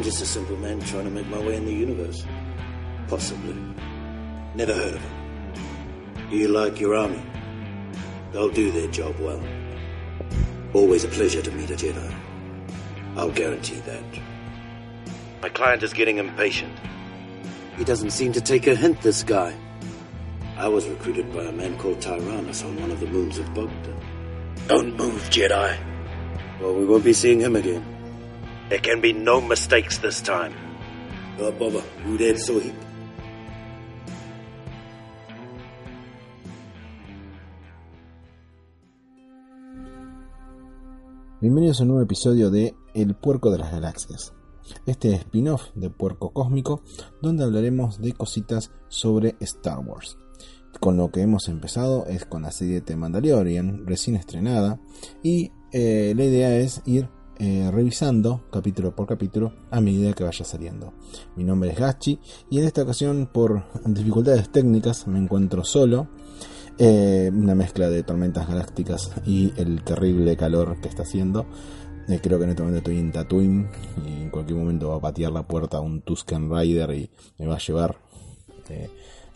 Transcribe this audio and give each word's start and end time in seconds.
I'm 0.00 0.04
just 0.04 0.22
a 0.22 0.26
simple 0.26 0.56
man 0.56 0.80
trying 0.80 1.04
to 1.04 1.10
make 1.10 1.26
my 1.26 1.38
way 1.38 1.56
in 1.56 1.66
the 1.66 1.74
universe. 1.74 2.24
Possibly. 3.06 3.54
Never 4.54 4.72
heard 4.72 4.94
of 4.94 5.02
them. 5.02 6.30
You 6.30 6.48
like 6.48 6.80
your 6.80 6.94
army? 6.94 7.22
They'll 8.32 8.48
do 8.48 8.70
their 8.70 8.88
job 8.88 9.20
well. 9.20 9.44
Always 10.72 11.04
a 11.04 11.08
pleasure 11.08 11.42
to 11.42 11.50
meet 11.50 11.68
a 11.68 11.74
Jedi. 11.74 12.14
I'll 13.14 13.30
guarantee 13.30 13.80
that. 13.80 14.02
My 15.42 15.50
client 15.50 15.82
is 15.82 15.92
getting 15.92 16.16
impatient. 16.16 16.78
He 17.76 17.84
doesn't 17.84 18.12
seem 18.12 18.32
to 18.32 18.40
take 18.40 18.66
a 18.68 18.74
hint, 18.74 19.02
this 19.02 19.22
guy. 19.22 19.54
I 20.56 20.68
was 20.68 20.88
recruited 20.88 21.30
by 21.30 21.42
a 21.42 21.52
man 21.52 21.76
called 21.76 22.00
Tyrannus 22.00 22.64
on 22.64 22.80
one 22.80 22.90
of 22.90 23.00
the 23.00 23.06
moons 23.06 23.36
of 23.36 23.52
Bogdan. 23.52 24.00
Don't 24.66 24.96
move, 24.96 25.28
Jedi. 25.28 25.78
Well, 26.58 26.74
we 26.74 26.86
won't 26.86 27.04
be 27.04 27.12
seeing 27.12 27.40
him 27.40 27.54
again. 27.54 27.99
There 28.70 28.80
can 28.80 29.00
be 29.00 29.12
no 29.12 29.40
mistakes 29.40 29.98
this 29.98 30.22
time. 30.22 30.52
Baba, 31.36 31.82
Uded 32.06 32.36
Sohib. 32.36 32.72
Bienvenidos 41.40 41.80
a 41.80 41.82
un 41.82 41.88
nuevo 41.88 42.04
episodio 42.04 42.52
de 42.52 42.76
El 42.94 43.16
Puerco 43.16 43.50
de 43.50 43.58
las 43.58 43.72
Galaxias. 43.72 44.34
Este 44.86 45.14
spin-off 45.14 45.72
de 45.74 45.90
Puerco 45.90 46.32
Cósmico, 46.32 46.84
donde 47.20 47.42
hablaremos 47.42 48.00
de 48.00 48.12
cositas 48.12 48.70
sobre 48.86 49.34
Star 49.40 49.80
Wars. 49.80 50.16
Con 50.78 50.96
lo 50.96 51.10
que 51.10 51.22
hemos 51.22 51.48
empezado 51.48 52.06
es 52.06 52.24
con 52.24 52.42
la 52.42 52.52
serie 52.52 52.82
de 52.82 52.94
Mandalorian, 52.94 53.84
recién 53.84 54.14
estrenada, 54.14 54.78
y 55.24 55.50
eh, 55.72 56.14
la 56.16 56.24
idea 56.24 56.56
es 56.56 56.82
ir 56.86 57.08
eh, 57.42 57.70
revisando 57.72 58.42
capítulo 58.50 58.94
por 58.94 59.06
capítulo 59.06 59.54
a 59.70 59.80
medida 59.80 60.12
que 60.12 60.24
vaya 60.24 60.44
saliendo. 60.44 60.92
Mi 61.36 61.42
nombre 61.42 61.70
es 61.70 61.78
Gachi 61.78 62.20
y 62.50 62.58
en 62.58 62.66
esta 62.66 62.82
ocasión 62.82 63.30
por 63.32 63.64
dificultades 63.86 64.52
técnicas 64.52 65.06
me 65.06 65.18
encuentro 65.18 65.64
solo. 65.64 66.08
Eh, 66.76 67.30
una 67.32 67.54
mezcla 67.54 67.88
de 67.88 68.02
tormentas 68.02 68.46
galácticas 68.46 69.10
y 69.24 69.54
el 69.56 69.82
terrible 69.84 70.36
calor 70.36 70.82
que 70.82 70.88
está 70.88 71.04
haciendo. 71.04 71.46
Eh, 72.08 72.20
creo 72.22 72.36
que 72.36 72.44
en 72.44 72.50
este 72.50 72.62
momento 72.62 72.78
estoy 72.80 72.98
en 72.98 73.10
Tatooine 73.10 73.70
y 74.06 74.22
en 74.24 74.28
cualquier 74.28 74.58
momento 74.58 74.90
va 74.90 74.96
a 74.96 75.00
patear 75.00 75.32
la 75.32 75.46
puerta 75.46 75.78
a 75.78 75.80
un 75.80 76.02
Tusken 76.02 76.54
Rider 76.54 76.90
y 76.90 77.10
me 77.38 77.46
va 77.46 77.54
a 77.54 77.58
llevar 77.58 77.96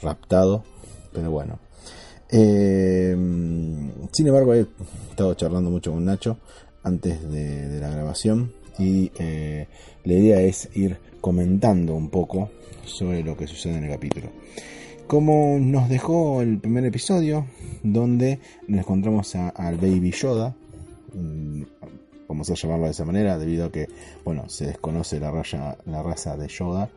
raptado. 0.03 0.63
Pero 1.11 1.31
bueno. 1.31 1.59
sin 2.29 4.27
embargo, 4.27 4.53
he 4.53 4.67
estado 5.09 5.33
charlando 5.33 5.71
mucho 5.71 5.91
con 5.91 6.05
Nacho 6.05 6.37
antes 6.85 7.29
de, 7.31 7.81
la 7.81 7.91
grabación 7.91 8.53
y 8.79 9.11
eh, 9.19 9.67
la 10.05 10.13
idea 10.13 10.41
es 10.41 10.69
ir 10.75 10.99
comentando 11.21 11.95
un 11.95 12.11
poco 12.11 12.51
sobre 12.85 13.23
lo 13.23 13.37
que 13.37 13.47
sucede 13.47 13.79
en 13.79 13.85
el 13.85 13.91
capítulo. 13.91 14.29
Como 15.07 15.59
nos 15.59 15.89
dejó 15.89 16.41
el 16.41 16.59
primer 16.59 16.85
episodio, 16.85 17.47
donde 17.83 18.39
nos 18.69 18.81
encontramos 18.81 19.35
al 19.35 19.77
Baby 19.77 20.13
Yoda, 20.13 20.55
mm, 21.13 21.63
vamos 22.29 22.51
a 22.51 22.55
llamarlo 22.55 22.87
de 22.87 22.91
esa 22.93 23.05
manera, 23.05 23.39
debido 23.39 23.67
a 23.67 23.73
que, 23.73 23.89
bueno, 24.25 24.49
se 24.49 24.67
desconoce 24.67 25.21
la, 25.21 25.77
la 25.87 26.03
raza 26.03 26.37
de 26.37 26.49
Yoda, 26.49 26.91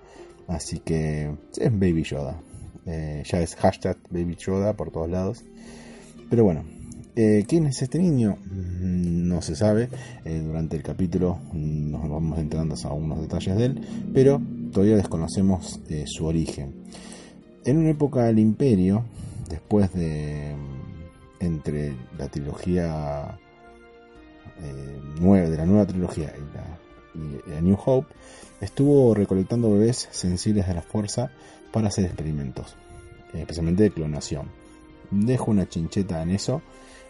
así 0.48 0.80
que 0.80 1.31
es 1.58 1.72
Baby 1.72 2.04
Yoda. 2.04 2.40
Eh, 2.86 3.24
ya 3.25 3.42
es 3.42 3.56
hashtag 3.56 3.98
Baby 4.09 4.36
Yoda 4.38 4.74
por 4.74 4.92
todos 4.92 5.09
lados. 5.09 5.44
Pero 6.30 6.46
bueno, 6.46 6.64
eh, 7.19 7.45
¿Quién 7.47 7.66
es 7.66 7.81
este 7.81 7.97
niño? 7.97 8.38
Mm, 8.45 9.28
no 9.28 9.41
se 9.41 9.55
sabe. 9.55 9.89
Eh, 10.23 10.39
durante 10.39 10.78
el 10.78 10.83
capítulo 10.83 11.39
mm, 11.51 11.89
nos 11.89 12.07
vamos 12.07 12.38
entrando 12.38 12.75
a 12.75 12.88
algunos 12.89 13.22
detalles 13.22 13.57
de 13.57 13.66
él, 13.66 13.81
pero 14.13 14.39
todavía 14.72 14.97
desconocemos 14.97 15.79
eh, 15.89 16.03
su 16.06 16.27
origen. 16.27 16.75
En 17.66 17.79
una 17.79 17.89
época 17.89 18.25
del 18.25 18.38
Imperio, 18.38 19.03
después 19.50 19.91
de 19.94 20.56
mm, 20.56 21.44
entre 21.44 21.95
la 22.19 22.27
trilogía 22.27 23.39
nueva, 25.19 25.50
de 25.50 25.57
la 25.57 25.66
nueva 25.66 25.88
trilogía 25.88 26.33
y 26.35 27.50
la, 27.50 27.61
New 27.61 27.77
Hope, 27.83 28.13
estuvo 28.61 29.16
recolectando 29.16 29.72
bebés 29.72 30.07
sensibles 30.11 30.67
de 30.67 30.75
la 30.75 30.83
fuerza 30.83 31.31
para 31.72 31.88
hacer 31.88 32.06
experimentos, 32.06 32.75
especialmente 33.33 33.81
de 33.81 33.91
clonación. 33.91 34.50
Dejo 35.09 35.50
una 35.50 35.67
chincheta 35.67 36.22
en 36.22 36.29
eso 36.29 36.61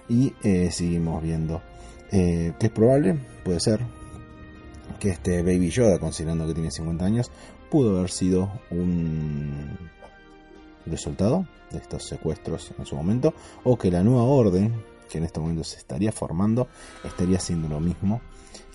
y 0.09 0.33
eh, 0.43 0.69
seguimos 0.71 1.21
viendo 1.21 1.61
eh, 2.11 2.53
que 2.59 2.67
es 2.67 2.71
probable, 2.71 3.19
puede 3.43 3.59
ser 3.59 3.81
que 4.99 5.09
este 5.09 5.41
Baby 5.43 5.69
Yoda, 5.69 5.99
considerando 5.99 6.47
que 6.47 6.53
tiene 6.53 6.71
50 6.71 7.05
años, 7.05 7.31
pudo 7.69 7.97
haber 7.97 8.09
sido 8.09 8.51
un 8.71 9.77
resultado 10.85 11.45
de 11.71 11.79
estos 11.79 12.03
secuestros 12.03 12.71
en 12.77 12.85
su 12.85 12.95
momento, 12.95 13.33
o 13.63 13.77
que 13.77 13.91
la 13.91 14.03
nueva 14.03 14.23
orden, 14.23 14.73
que 15.09 15.17
en 15.17 15.25
este 15.25 15.39
momento 15.39 15.63
se 15.63 15.77
estaría 15.77 16.11
formando, 16.11 16.67
estaría 17.03 17.37
haciendo 17.37 17.67
lo 17.67 17.79
mismo 17.79 18.21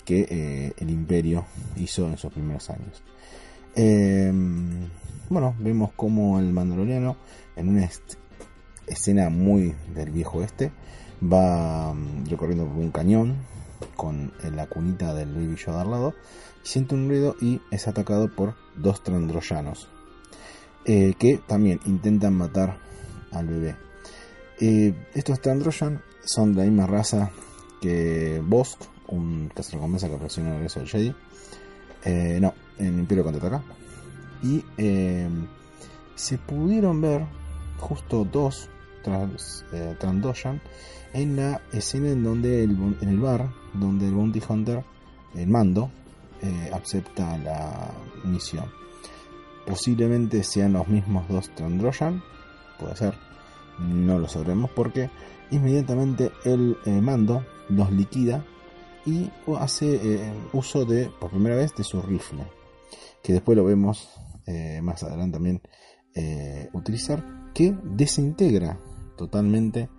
que 0.05 0.27
eh, 0.29 0.73
el 0.77 0.89
imperio 0.89 1.45
hizo 1.77 2.07
en 2.07 2.17
sus 2.17 2.31
primeros 2.31 2.69
años. 2.69 3.01
Em, 3.75 4.89
bueno, 5.29 5.55
vemos 5.57 5.91
como 5.95 6.37
el 6.39 6.51
mandaloriano 6.51 7.15
en 7.55 7.69
una 7.69 7.89
escena 8.85 9.29
muy 9.29 9.73
del 9.95 10.11
viejo 10.11 10.43
este 10.43 10.71
va 11.31 11.93
mm, 11.93 12.25
recorriendo 12.29 12.65
por 12.65 12.77
un 12.77 12.91
cañón 12.91 13.37
con 13.95 14.31
la 14.43 14.67
cunita 14.67 15.13
del 15.13 15.33
Baby 15.33 15.55
Yoda 15.55 15.81
al 15.81 15.91
lado, 15.91 16.13
siente 16.63 16.95
un 16.95 17.07
ruido 17.07 17.35
y 17.41 17.61
es 17.71 17.87
atacado 17.87 18.33
por 18.33 18.55
dos 18.75 19.03
trandroyanos 19.03 19.89
eh, 20.85 21.13
que 21.17 21.37
también 21.37 21.79
intentan 21.85 22.33
matar 22.33 22.77
al 23.31 23.47
bebé. 23.47 23.75
Eh, 24.59 24.93
estos 25.13 25.39
trandroyan 25.41 26.01
son 26.25 26.53
de 26.53 26.61
la 26.61 26.69
misma 26.69 26.87
raza 26.87 27.31
que 27.81 28.41
Bosk, 28.45 28.81
un 29.07 29.49
cazarrecompensa 29.53 30.07
que 30.07 30.15
apareció 30.15 30.43
en 30.43 30.49
el 30.49 30.55
regreso 30.55 30.79
del 30.79 30.89
Jedi. 30.89 31.15
Eh, 32.05 32.39
no, 32.41 32.53
en 32.77 32.99
Imperio 32.99 33.23
contraataca. 33.23 33.63
Y 34.43 34.61
se 36.15 36.37
pudieron 36.37 36.99
ver 36.99 37.25
justo 37.79 38.27
dos 38.29 38.69
trans, 39.03 39.65
Trandoshan 39.99 40.61
en 41.13 41.35
la 41.35 41.61
escena 41.71 42.09
en 42.09 42.23
donde 42.23 42.63
el, 42.63 42.71
en 43.01 43.09
el 43.09 43.19
bar 43.19 43.49
donde 43.73 44.07
el 44.07 44.13
bounty 44.13 44.41
hunter 44.47 44.83
el 45.35 45.47
mando 45.47 45.91
eh, 46.41 46.69
acepta 46.73 47.37
la 47.37 47.91
misión. 48.25 48.65
Posiblemente 49.65 50.43
sean 50.43 50.73
los 50.73 50.87
mismos 50.87 51.27
dos 51.29 51.49
Trandroyan 51.55 52.21
puede 52.79 52.95
ser 52.95 53.13
no 53.79 54.19
lo 54.19 54.27
sabremos 54.27 54.69
porque 54.71 55.09
inmediatamente 55.51 56.31
el 56.43 56.77
eh, 56.85 57.01
mando 57.01 57.45
los 57.69 57.91
liquida 57.91 58.45
y 59.05 59.29
hace 59.57 59.95
eh, 59.95 60.33
uso 60.53 60.85
de 60.85 61.09
por 61.19 61.31
primera 61.31 61.55
vez 61.55 61.73
de 61.75 61.83
su 61.83 62.01
rifle 62.01 62.43
que 63.21 63.33
después 63.33 63.57
lo 63.57 63.63
vemos 63.63 64.09
más 64.81 65.01
adelante 65.03 65.37
también 65.37 65.61
utilizar 66.73 67.23
que 67.53 67.73
desintegra 67.81 68.77
totalmente 69.15 69.89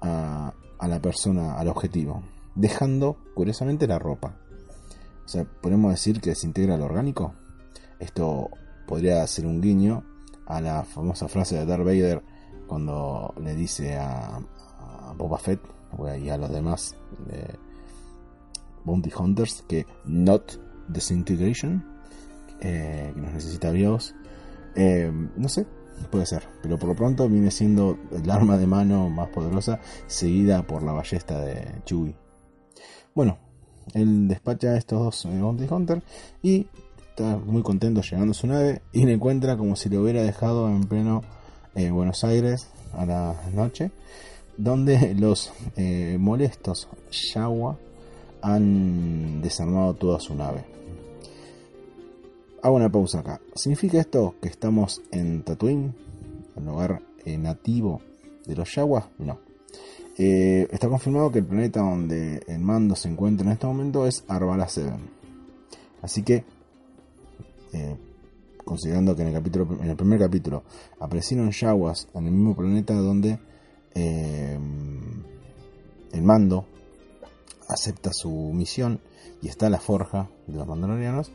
a, 0.00 0.54
la 0.80 1.00
persona, 1.00 1.54
al 1.54 1.68
objetivo, 1.68 2.22
dejando 2.54 3.16
curiosamente 3.34 3.86
la 3.86 3.98
ropa. 3.98 4.36
O 5.24 5.28
sea, 5.28 5.44
podemos 5.44 5.92
decir 5.92 6.20
que 6.20 6.30
desintegra 6.30 6.76
lo 6.76 6.86
orgánico. 6.86 7.34
Esto 8.00 8.50
podría 8.86 9.26
ser 9.26 9.46
un 9.46 9.60
guiño 9.60 10.04
a 10.46 10.60
la 10.60 10.82
famosa 10.82 11.28
frase 11.28 11.56
de 11.56 11.66
Darth 11.66 11.84
Vader 11.84 12.22
cuando 12.66 13.32
le 13.40 13.54
dice 13.54 13.96
a, 13.96 14.40
Boba 15.16 15.38
Fett 15.38 15.60
y 16.20 16.30
a 16.30 16.38
los 16.38 16.50
demás 16.50 16.96
Bounty 18.84 19.12
Hunters 19.14 19.62
que 19.68 19.86
not 20.04 20.52
disintegration. 20.88 21.84
eh, 22.62 23.10
que 23.14 23.20
nos 23.20 23.32
necesita 23.32 23.72
Dios. 23.72 24.14
Eh, 24.74 25.10
no 25.36 25.48
sé, 25.48 25.66
puede 26.10 26.26
ser, 26.26 26.42
pero 26.62 26.78
por 26.78 26.88
lo 26.88 26.94
pronto 26.94 27.28
viene 27.28 27.50
siendo 27.50 27.98
el 28.10 28.30
arma 28.30 28.56
de 28.56 28.66
mano 28.66 29.08
más 29.08 29.28
poderosa, 29.28 29.80
seguida 30.06 30.62
por 30.66 30.82
la 30.82 30.92
ballesta 30.92 31.40
de 31.40 31.66
Chewie. 31.84 32.14
Bueno, 33.14 33.38
él 33.94 34.28
despacha 34.28 34.68
a 34.68 34.76
estos 34.76 34.98
dos 34.98 35.24
eh, 35.26 35.40
Bounty 35.40 35.66
Hunter 35.68 36.02
y 36.42 36.66
está 37.10 37.36
muy 37.36 37.62
contento 37.62 38.00
llegando 38.00 38.32
a 38.32 38.34
su 38.34 38.46
nave 38.46 38.82
y 38.92 39.04
le 39.04 39.12
encuentra 39.12 39.56
como 39.56 39.76
si 39.76 39.88
lo 39.88 40.02
hubiera 40.02 40.22
dejado 40.22 40.68
en 40.68 40.84
pleno 40.84 41.22
Buenos 41.74 42.22
Aires 42.24 42.68
a 42.92 43.06
la 43.06 43.34
noche, 43.54 43.90
donde 44.58 45.14
los 45.14 45.52
molestos 46.18 46.88
Yawa 47.10 47.78
han 48.42 49.40
desarmado 49.40 49.94
toda 49.94 50.20
su 50.20 50.34
nave. 50.34 50.71
Hago 52.62 52.76
una 52.76 52.88
pausa 52.88 53.18
acá. 53.18 53.40
¿Significa 53.56 53.98
esto 53.98 54.36
que 54.40 54.48
estamos 54.48 55.02
en 55.10 55.42
Tatooine? 55.42 55.92
El 56.56 56.64
lugar 56.64 57.02
eh, 57.24 57.36
nativo 57.36 58.00
de 58.46 58.54
los 58.54 58.72
Yaguas? 58.72 59.06
No. 59.18 59.40
Eh, 60.16 60.68
está 60.70 60.88
confirmado 60.88 61.32
que 61.32 61.40
el 61.40 61.44
planeta 61.44 61.80
donde 61.80 62.40
el 62.46 62.60
mando 62.60 62.94
se 62.94 63.08
encuentra 63.08 63.44
en 63.44 63.52
este 63.52 63.66
momento 63.66 64.06
es 64.06 64.22
Arbala 64.28 64.68
7. 64.68 64.92
Así 66.02 66.22
que, 66.22 66.44
eh, 67.72 67.96
considerando 68.64 69.16
que 69.16 69.22
en 69.22 69.28
el, 69.28 69.34
capítulo, 69.34 69.66
en 69.80 69.90
el 69.90 69.96
primer 69.96 70.20
capítulo 70.20 70.62
aparecieron 71.00 71.50
Yaguas 71.50 72.06
en 72.14 72.26
el 72.26 72.32
mismo 72.32 72.54
planeta 72.54 72.94
donde 72.94 73.40
el 73.94 74.60
mando 76.22 76.64
acepta 77.68 78.12
su 78.12 78.30
misión 78.30 79.00
y 79.42 79.48
está 79.48 79.68
la 79.68 79.80
forja 79.80 80.30
de 80.46 80.56
los 80.56 80.66
mandalorianos, 80.66 81.32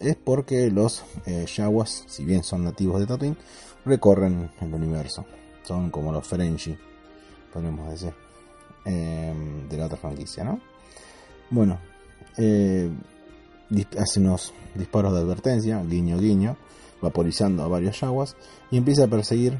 es 0.00 0.16
porque 0.16 0.70
los 0.70 1.04
eh, 1.26 1.46
Yaguas, 1.46 2.04
si 2.06 2.24
bien 2.24 2.42
son 2.42 2.64
nativos 2.64 3.00
de 3.00 3.06
Tatooine, 3.06 3.36
recorren 3.84 4.50
el 4.60 4.74
universo. 4.74 5.24
Son 5.62 5.90
como 5.90 6.12
los 6.12 6.26
Ferengi, 6.26 6.76
podemos 7.52 7.90
decir, 7.90 8.12
em, 8.84 9.68
de 9.68 9.76
la 9.76 9.86
otra 9.86 9.98
franquicia, 9.98 10.44
¿no? 10.44 10.60
Bueno, 11.50 11.78
eh, 12.36 12.90
hace 13.98 14.20
unos 14.20 14.52
disparos 14.74 15.12
de 15.12 15.20
advertencia, 15.20 15.82
guiño 15.82 16.18
guiño, 16.18 16.56
vaporizando 17.02 17.62
a 17.62 17.68
varios 17.68 18.00
Yaguas 18.00 18.36
y 18.70 18.76
empieza 18.76 19.04
a 19.04 19.08
perseguir 19.08 19.58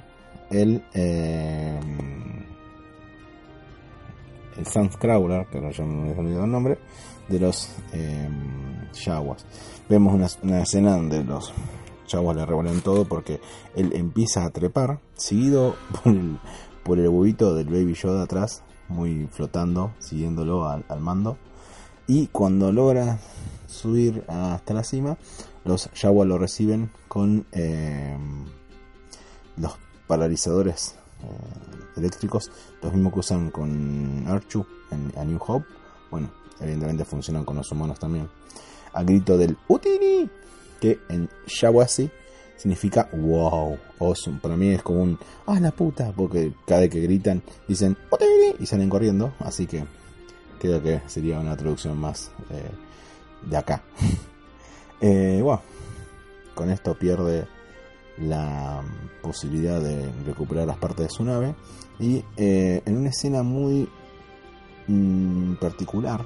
el 0.50 0.82
em, 0.94 2.38
el 4.58 4.66
Sunscrawler, 4.66 5.46
que 5.46 5.58
ahora 5.58 5.70
ya 5.70 5.84
me 5.84 6.12
he 6.12 6.19
olvidado 6.19 6.44
el 6.44 6.50
nombre, 6.50 6.78
de 7.28 7.38
los 7.38 7.70
eh, 7.93 8.28
Vemos 9.88 10.14
una, 10.43 10.60
escena 10.60 10.96
donde 10.96 11.25
los 11.25 11.52
Yaguas 12.08 12.37
le 12.37 12.44
revuelven 12.44 12.81
todo 12.81 13.06
porque 13.06 13.40
él 13.75 13.93
empieza 13.94 14.44
a 14.44 14.50
trepar, 14.50 15.00
seguido 15.14 15.76
por 16.02 16.12
el, 16.12 16.38
por 16.82 16.99
el 16.99 17.08
huevito 17.08 17.55
del 17.55 17.69
Baby 17.69 17.94
Yoda 17.94 18.25
atrás, 18.25 18.62
muy 18.88 19.28
flotando, 19.31 19.93
siguiéndolo 19.99 20.66
al, 20.69 20.84
mando. 21.00 21.38
Y 22.06 22.26
cuando 22.28 22.72
logra 22.72 23.19
subir 23.66 24.25
hasta 24.28 24.75
la 24.75 24.84
cima, 24.84 25.16
los 25.64 25.90
Yaguas 25.93 26.28
lo 26.28 26.38
reciben 26.38 26.90
con 27.06 27.46
eh, 27.52 28.16
los 29.56 29.72
paralizadores 30.06 30.96
eh, 30.96 30.98
eléctricos, 31.97 32.50
los 32.82 32.93
mismos 32.93 33.12
que 33.12 33.19
usan 33.20 33.50
con 33.50 34.26
Archu 34.26 34.65
en 34.91 35.12
A 35.17 35.25
New 35.25 35.41
Hope. 35.44 35.67
Bueno, 36.11 36.31
evidentemente 36.61 37.05
funcionan 37.05 37.44
con 37.44 37.56
los 37.56 37.70
humanos 37.70 37.99
también. 37.99 38.29
Al 38.93 39.05
grito 39.05 39.37
del 39.37 39.56
Utini, 39.69 40.29
que 40.81 41.00
en 41.09 41.29
Shawasi 41.47 42.11
significa 42.56 43.09
wow, 43.12 43.79
awesome. 44.00 44.38
Para 44.41 44.56
mí 44.56 44.70
es 44.70 44.82
como 44.82 45.03
un 45.03 45.19
ah 45.47 45.61
la 45.61 45.70
puta, 45.70 46.12
porque 46.15 46.53
cada 46.67 46.82
vez 46.82 46.91
que 46.91 47.00
gritan 47.00 47.43
dicen 47.67 47.97
Utini 48.11 48.56
y 48.59 48.67
salen 48.67 48.88
corriendo. 48.88 49.32
Así 49.41 49.67
que 49.67 49.85
creo 50.59 50.82
que 50.82 51.03
sería 51.06 51.38
una 51.38 51.56
traducción 51.56 51.99
más 51.99 52.31
eh, 52.50 52.70
de 53.49 53.56
acá. 53.56 53.82
eh, 55.00 55.41
bueno, 55.43 55.62
con 56.55 56.70
esto 56.70 56.94
pierde 56.94 57.47
la 58.20 58.82
posibilidad 59.23 59.81
de 59.81 60.11
recuperar 60.25 60.67
las 60.67 60.79
partes 60.79 61.06
de 61.06 61.11
su 61.11 61.25
nave. 61.25 61.55
Y 61.99 62.25
eh, 62.37 62.82
en 62.85 62.97
una 62.97 63.11
escena 63.11 63.43
muy 63.43 63.88
mm, 64.87 65.55
particular 65.55 66.25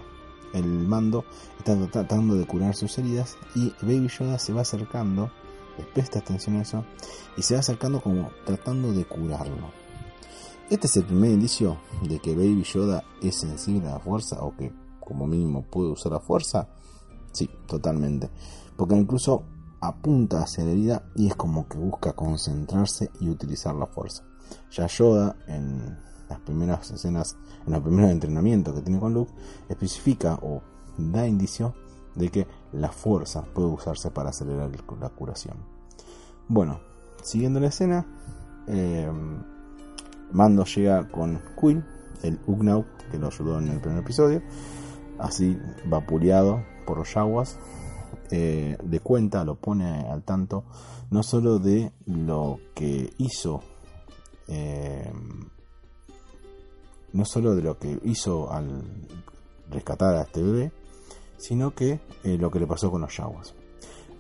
el 0.53 0.67
mando 0.67 1.25
está 1.59 1.75
tratando 1.87 2.35
de 2.35 2.47
curar 2.47 2.75
sus 2.75 2.99
heridas 2.99 3.37
y 3.55 3.73
Baby 3.81 4.09
Yoda 4.09 4.39
se 4.39 4.53
va 4.53 4.61
acercando 4.61 5.31
presta 5.94 6.19
atención 6.19 6.56
a 6.56 6.62
eso 6.62 6.85
y 7.37 7.43
se 7.43 7.55
va 7.55 7.61
acercando 7.61 8.00
como 8.00 8.31
tratando 8.44 8.93
de 8.93 9.05
curarlo. 9.05 9.71
Este 10.71 10.87
es 10.87 10.97
el 10.97 11.05
primer 11.05 11.33
indicio 11.33 11.79
de 12.03 12.19
que 12.19 12.35
Baby 12.35 12.62
Yoda 12.62 13.05
es 13.23 13.41
sensible 13.41 13.89
a 13.89 13.93
la 13.93 14.00
fuerza 14.00 14.43
o 14.43 14.56
que 14.56 14.73
como 15.00 15.27
mínimo 15.27 15.62
puede 15.62 15.91
usar 15.91 16.12
la 16.12 16.21
fuerza. 16.21 16.69
Sí, 17.33 17.49
totalmente. 17.67 18.31
Porque 18.77 18.94
incluso 18.94 19.44
apunta 19.82 20.43
hacia 20.43 20.64
la 20.64 20.70
herida 20.70 21.02
y 21.17 21.26
es 21.26 21.34
como 21.34 21.69
que 21.69 21.76
busca 21.76 22.12
concentrarse 22.12 23.11
y 23.20 23.29
utilizar 23.29 23.75
la 23.75 23.87
fuerza. 23.87 24.23
Ya 24.70 24.87
Yoda 24.87 25.37
en 25.49 25.99
las 26.29 26.38
primeras 26.40 26.90
escenas, 26.93 27.37
en 27.67 27.73
los 27.73 27.82
primeros 27.82 28.11
entrenamientos 28.11 28.75
que 28.75 28.82
tiene 28.82 29.00
con 29.00 29.12
Luke, 29.12 29.32
especifica 29.69 30.38
o 30.40 30.62
da 30.96 31.26
indicio 31.26 31.75
de 32.14 32.31
que 32.31 32.46
la 32.73 32.93
fuerza 32.93 33.43
puede 33.43 33.69
usarse 33.69 34.11
para 34.12 34.31
acelerar 34.31 34.70
la 35.00 35.08
curación. 35.08 35.56
Bueno, 36.49 36.81
siguiendo 37.23 37.58
la 37.58 37.69
escena, 37.69 38.06
eh, 38.69 39.11
Mando 40.31 40.64
llega 40.64 41.08
con 41.08 41.40
Quill, 41.61 41.84
el 42.23 42.38
Ugnaut 42.46 42.87
que 43.11 43.19
lo 43.19 43.26
ayudó 43.26 43.58
en 43.58 43.69
el 43.69 43.81
primer 43.81 43.99
episodio, 43.99 44.43
así 45.19 45.58
vapuleado 45.87 46.62
por 46.87 46.99
los 46.99 47.12
Yaguas, 47.12 47.58
eh, 48.34 48.79
de 48.82 49.00
cuenta, 49.00 49.44
lo 49.44 49.56
pone 49.56 50.08
al 50.08 50.23
tanto, 50.23 50.64
no 51.11 51.23
solo 51.23 51.58
de 51.58 51.93
lo 52.06 52.61
que 52.75 53.12
hizo, 53.19 53.61
eh, 54.49 55.12
no 57.12 57.26
solo 57.26 57.55
de 57.55 57.61
lo 57.61 57.79
que 57.79 58.00
hizo 58.05 58.50
al 58.50 58.82
rescatar 59.70 60.14
a 60.14 60.23
este 60.23 60.43
bebé, 60.43 60.73
sino 61.37 61.75
que 61.75 62.00
eh, 62.25 62.38
lo 62.38 62.50
que 62.50 62.58
le 62.58 62.67
pasó 62.67 62.90
con 62.90 63.02
los 63.02 63.14
Yaguas. 63.14 63.52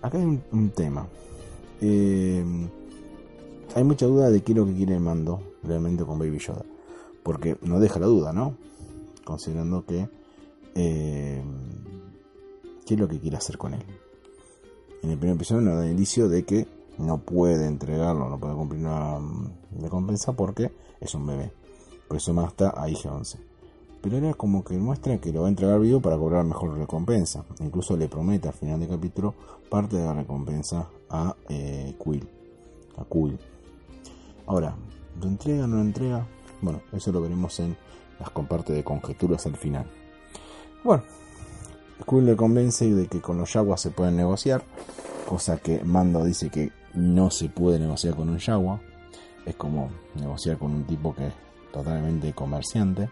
Acá 0.02 0.18
hay 0.18 0.24
un, 0.24 0.70
tema. 0.76 1.08
hay 1.80 2.44
mucha 3.82 4.04
duda 4.04 4.28
de 4.28 4.42
qué 4.42 4.52
es 4.52 4.58
lo 4.58 4.66
que 4.66 4.74
quiere 4.74 4.92
el 4.92 5.00
mando 5.00 5.40
realmente 5.62 6.04
con 6.04 6.18
Baby 6.18 6.38
Yoda. 6.38 6.66
Porque 7.22 7.56
no 7.62 7.80
deja 7.80 7.98
la 7.98 8.08
duda, 8.08 8.34
¿no? 8.34 8.58
Considerando 9.24 9.86
que 9.86 10.06
qué 12.86 12.94
es 12.94 13.00
lo 13.00 13.08
que 13.08 13.20
quiere 13.20 13.36
hacer 13.36 13.58
con 13.58 13.74
él. 13.74 13.84
En 15.02 15.10
el 15.10 15.18
primer 15.18 15.36
episodio 15.36 15.62
nos 15.62 15.78
da 15.78 15.88
indicio 15.88 16.28
de 16.28 16.44
que 16.44 16.66
no 16.98 17.18
puede 17.18 17.66
entregarlo, 17.66 18.28
no 18.28 18.38
puede 18.38 18.54
cumplir 18.54 18.80
una 18.80 19.18
mm, 19.18 19.82
recompensa 19.82 20.32
porque 20.32 20.72
es 21.00 21.14
un 21.14 21.26
bebé. 21.26 21.52
Por 22.06 22.16
eso 22.16 22.32
más 22.32 22.48
está 22.48 22.70
a 22.70 22.88
IG-11. 22.88 23.38
Pero 24.02 24.16
era 24.16 24.34
como 24.34 24.64
que 24.64 24.76
muestra 24.76 25.18
que 25.18 25.32
lo 25.32 25.42
va 25.42 25.46
a 25.46 25.50
entregar 25.50 25.80
vivo 25.80 26.00
para 26.00 26.16
cobrar 26.16 26.44
mejor 26.44 26.76
recompensa. 26.76 27.44
Incluso 27.60 27.96
le 27.96 28.08
promete 28.08 28.48
al 28.48 28.54
final 28.54 28.80
del 28.80 28.88
capítulo 28.88 29.34
parte 29.70 29.96
de 29.96 30.04
la 30.04 30.12
recompensa 30.12 30.88
a 31.08 31.34
eh, 31.48 31.94
Quill. 32.02 32.28
A 32.96 33.04
Quill. 33.04 33.38
Ahora, 34.46 34.76
¿lo 35.20 35.28
entrega 35.28 35.64
o 35.64 35.66
no 35.68 35.76
lo 35.76 35.82
entrega? 35.82 36.26
Bueno, 36.60 36.82
eso 36.92 37.12
lo 37.12 37.22
veremos 37.22 37.58
en 37.60 37.76
las 38.18 38.30
compartes 38.30 38.74
de 38.74 38.84
conjeturas 38.84 39.46
al 39.46 39.56
final. 39.56 39.86
Bueno, 40.84 41.04
Quill 42.04 42.26
le 42.26 42.36
convence 42.36 42.92
de 42.92 43.06
que 43.06 43.20
con 43.20 43.38
los 43.38 43.52
Yaguas 43.52 43.80
se 43.80 43.90
pueden 43.90 44.16
negociar, 44.16 44.62
cosa 45.28 45.56
que 45.58 45.82
Mando 45.84 46.24
dice 46.24 46.50
que 46.50 46.70
no 46.94 47.30
se 47.30 47.48
puede 47.48 47.78
negociar 47.78 48.14
con 48.14 48.28
un 48.28 48.38
Yagua. 48.38 48.80
Es 49.46 49.56
como 49.56 49.90
negociar 50.14 50.58
con 50.58 50.72
un 50.72 50.84
tipo 50.84 51.14
que 51.14 51.28
es 51.28 51.34
totalmente 51.72 52.32
comerciante. 52.32 53.10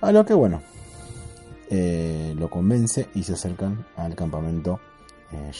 A 0.00 0.12
lo 0.12 0.24
que 0.24 0.34
bueno, 0.34 0.62
eh, 1.70 2.34
lo 2.36 2.48
convence 2.48 3.08
y 3.14 3.22
se 3.22 3.34
acercan 3.34 3.84
al 3.96 4.14
campamento 4.14 4.80
eh. 5.32 5.50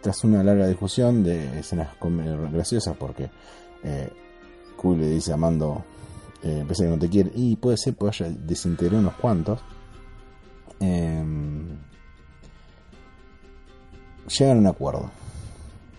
Tras 0.00 0.22
una 0.24 0.42
larga 0.42 0.66
discusión 0.66 1.24
de 1.24 1.58
escenas 1.58 1.96
graciosas 2.52 2.96
porque 2.96 3.30
eh, 3.82 4.10
le 4.84 5.08
dice 5.08 5.32
a 5.32 5.36
Mando, 5.36 5.84
eh, 6.42 6.64
que 6.68 6.84
no 6.84 6.98
te 6.98 7.08
quiere, 7.08 7.32
y 7.34 7.56
puede 7.56 7.76
ser 7.76 7.94
que 7.94 8.06
haya 8.06 8.28
unos 8.98 9.14
cuantos. 9.14 9.60
Em, 10.80 11.78
llegan 14.38 14.56
a 14.56 14.60
un 14.60 14.66
acuerdo. 14.66 15.10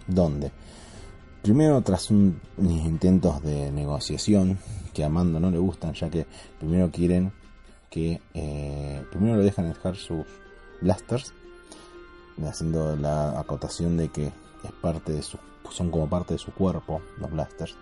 ¿Dónde? 0.08 0.52
Primero, 1.42 1.82
tras 1.82 2.12
unos 2.12 2.36
intentos 2.58 3.42
de 3.44 3.72
negociación 3.72 4.58
que 4.94 5.04
a 5.04 5.10
Mando 5.10 5.40
no 5.40 5.52
le 5.52 5.58
gustan, 5.58 5.94
ya 5.94 6.10
que 6.10 6.26
primero 6.60 6.92
quieren 6.92 7.32
que. 7.90 8.22
Eh, 8.34 9.04
primero 9.12 9.38
le 9.38 9.44
dejan 9.44 9.70
dejar 9.70 9.96
sus 9.96 10.26
blasters 10.82 11.34
haciendo 12.46 12.96
la 12.96 13.40
acotación 13.40 13.98
de 13.98 14.10
que 14.10 14.28
es 14.28 14.72
parte 14.82 15.14
de 15.14 15.24
su, 15.24 15.38
son 15.72 15.90
como 15.90 16.08
parte 16.08 16.34
de 16.34 16.40
su 16.40 16.52
cuerpo, 16.52 17.02
los 17.18 17.32
blasters, 17.32 17.76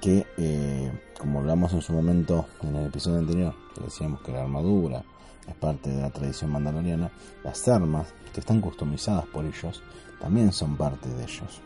que 0.00 0.26
eh, 0.36 0.92
como 1.18 1.40
hablamos 1.40 1.72
en 1.72 1.80
su 1.80 1.92
momento 1.92 2.46
en 2.62 2.76
el 2.76 2.86
episodio 2.86 3.18
anterior, 3.18 3.54
que 3.74 3.82
decíamos 3.82 4.20
que 4.22 4.32
la 4.32 4.42
armadura 4.42 5.02
es 5.46 5.54
parte 5.54 5.90
de 5.90 6.00
la 6.00 6.10
tradición 6.10 6.52
mandaloriana, 6.52 7.10
las 7.42 7.66
armas 7.68 8.14
que 8.32 8.40
están 8.40 8.60
customizadas 8.60 9.26
por 9.26 9.44
ellos 9.44 9.82
también 10.20 10.52
son 10.52 10.76
parte 10.76 11.08
de 11.08 11.22
ellos. 11.22 11.60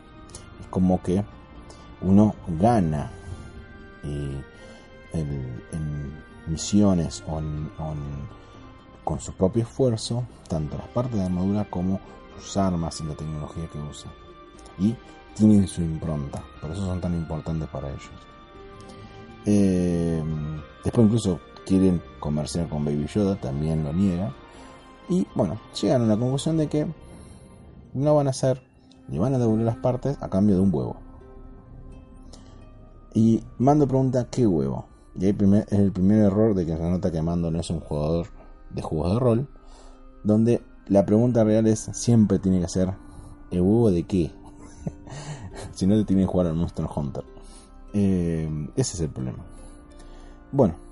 Es 0.60 0.66
como 0.68 1.02
que 1.02 1.24
uno 2.00 2.34
gana 2.46 3.10
en 4.02 4.44
misiones 6.46 7.22
o, 7.26 7.40
con 9.04 9.20
su 9.20 9.32
propio 9.32 9.62
esfuerzo 9.62 10.26
tanto 10.48 10.76
las 10.76 10.88
partes 10.88 11.14
de 11.14 11.24
armadura 11.24 11.64
como 11.70 12.00
sus 12.38 12.56
armas 12.56 13.00
y 13.00 13.04
la 13.04 13.14
tecnología 13.14 13.68
que 13.72 13.78
usa. 13.78 14.10
Y 14.78 14.94
tienen 15.34 15.66
su 15.66 15.82
impronta, 15.82 16.42
por 16.60 16.70
eso 16.70 16.84
son 16.84 17.00
tan 17.00 17.14
importantes 17.14 17.68
para 17.68 17.88
ellos. 17.88 18.10
Eh, 19.46 20.22
después 20.84 21.06
incluso 21.06 21.40
quieren 21.68 22.00
comerciar 22.18 22.66
con 22.66 22.86
Baby 22.86 23.06
Yoda, 23.06 23.36
también 23.36 23.84
lo 23.84 23.92
niega. 23.92 24.34
Y 25.10 25.26
bueno, 25.34 25.60
llegan 25.80 26.02
a 26.02 26.06
la 26.06 26.16
conclusión 26.16 26.56
de 26.56 26.66
que 26.66 26.86
no 27.92 28.14
van 28.14 28.26
a 28.26 28.30
hacer, 28.30 28.62
ni 29.06 29.18
van 29.18 29.34
a 29.34 29.38
devolver 29.38 29.66
las 29.66 29.76
partes 29.76 30.16
a 30.22 30.30
cambio 30.30 30.56
de 30.56 30.62
un 30.62 30.74
huevo. 30.74 30.96
Y 33.12 33.42
Mando 33.58 33.86
pregunta, 33.86 34.28
¿qué 34.30 34.46
huevo? 34.46 34.86
Y 35.18 35.26
ahí 35.26 35.36
es 35.68 35.78
el 35.78 35.92
primer 35.92 36.20
error 36.20 36.54
de 36.54 36.64
que 36.64 36.74
se 36.74 36.82
nota 36.82 37.12
que 37.12 37.20
Mando 37.20 37.50
no 37.50 37.60
es 37.60 37.68
un 37.68 37.80
jugador 37.80 38.28
de 38.70 38.80
juegos 38.80 39.12
de 39.12 39.18
rol, 39.18 39.48
donde 40.24 40.62
la 40.86 41.04
pregunta 41.04 41.44
real 41.44 41.66
es, 41.66 41.80
siempre 41.92 42.38
tiene 42.38 42.60
que 42.60 42.68
ser, 42.68 42.94
¿el 43.50 43.60
huevo 43.60 43.90
de 43.90 44.04
qué? 44.04 44.32
si 45.72 45.86
no 45.86 45.96
te 45.96 46.04
tiene 46.04 46.22
que 46.22 46.28
jugar 46.28 46.46
al 46.46 46.54
Monster 46.54 46.86
Hunter. 46.94 47.24
Eh, 47.92 48.68
ese 48.76 48.96
es 48.96 49.00
el 49.00 49.10
problema. 49.10 49.44
Bueno, 50.50 50.87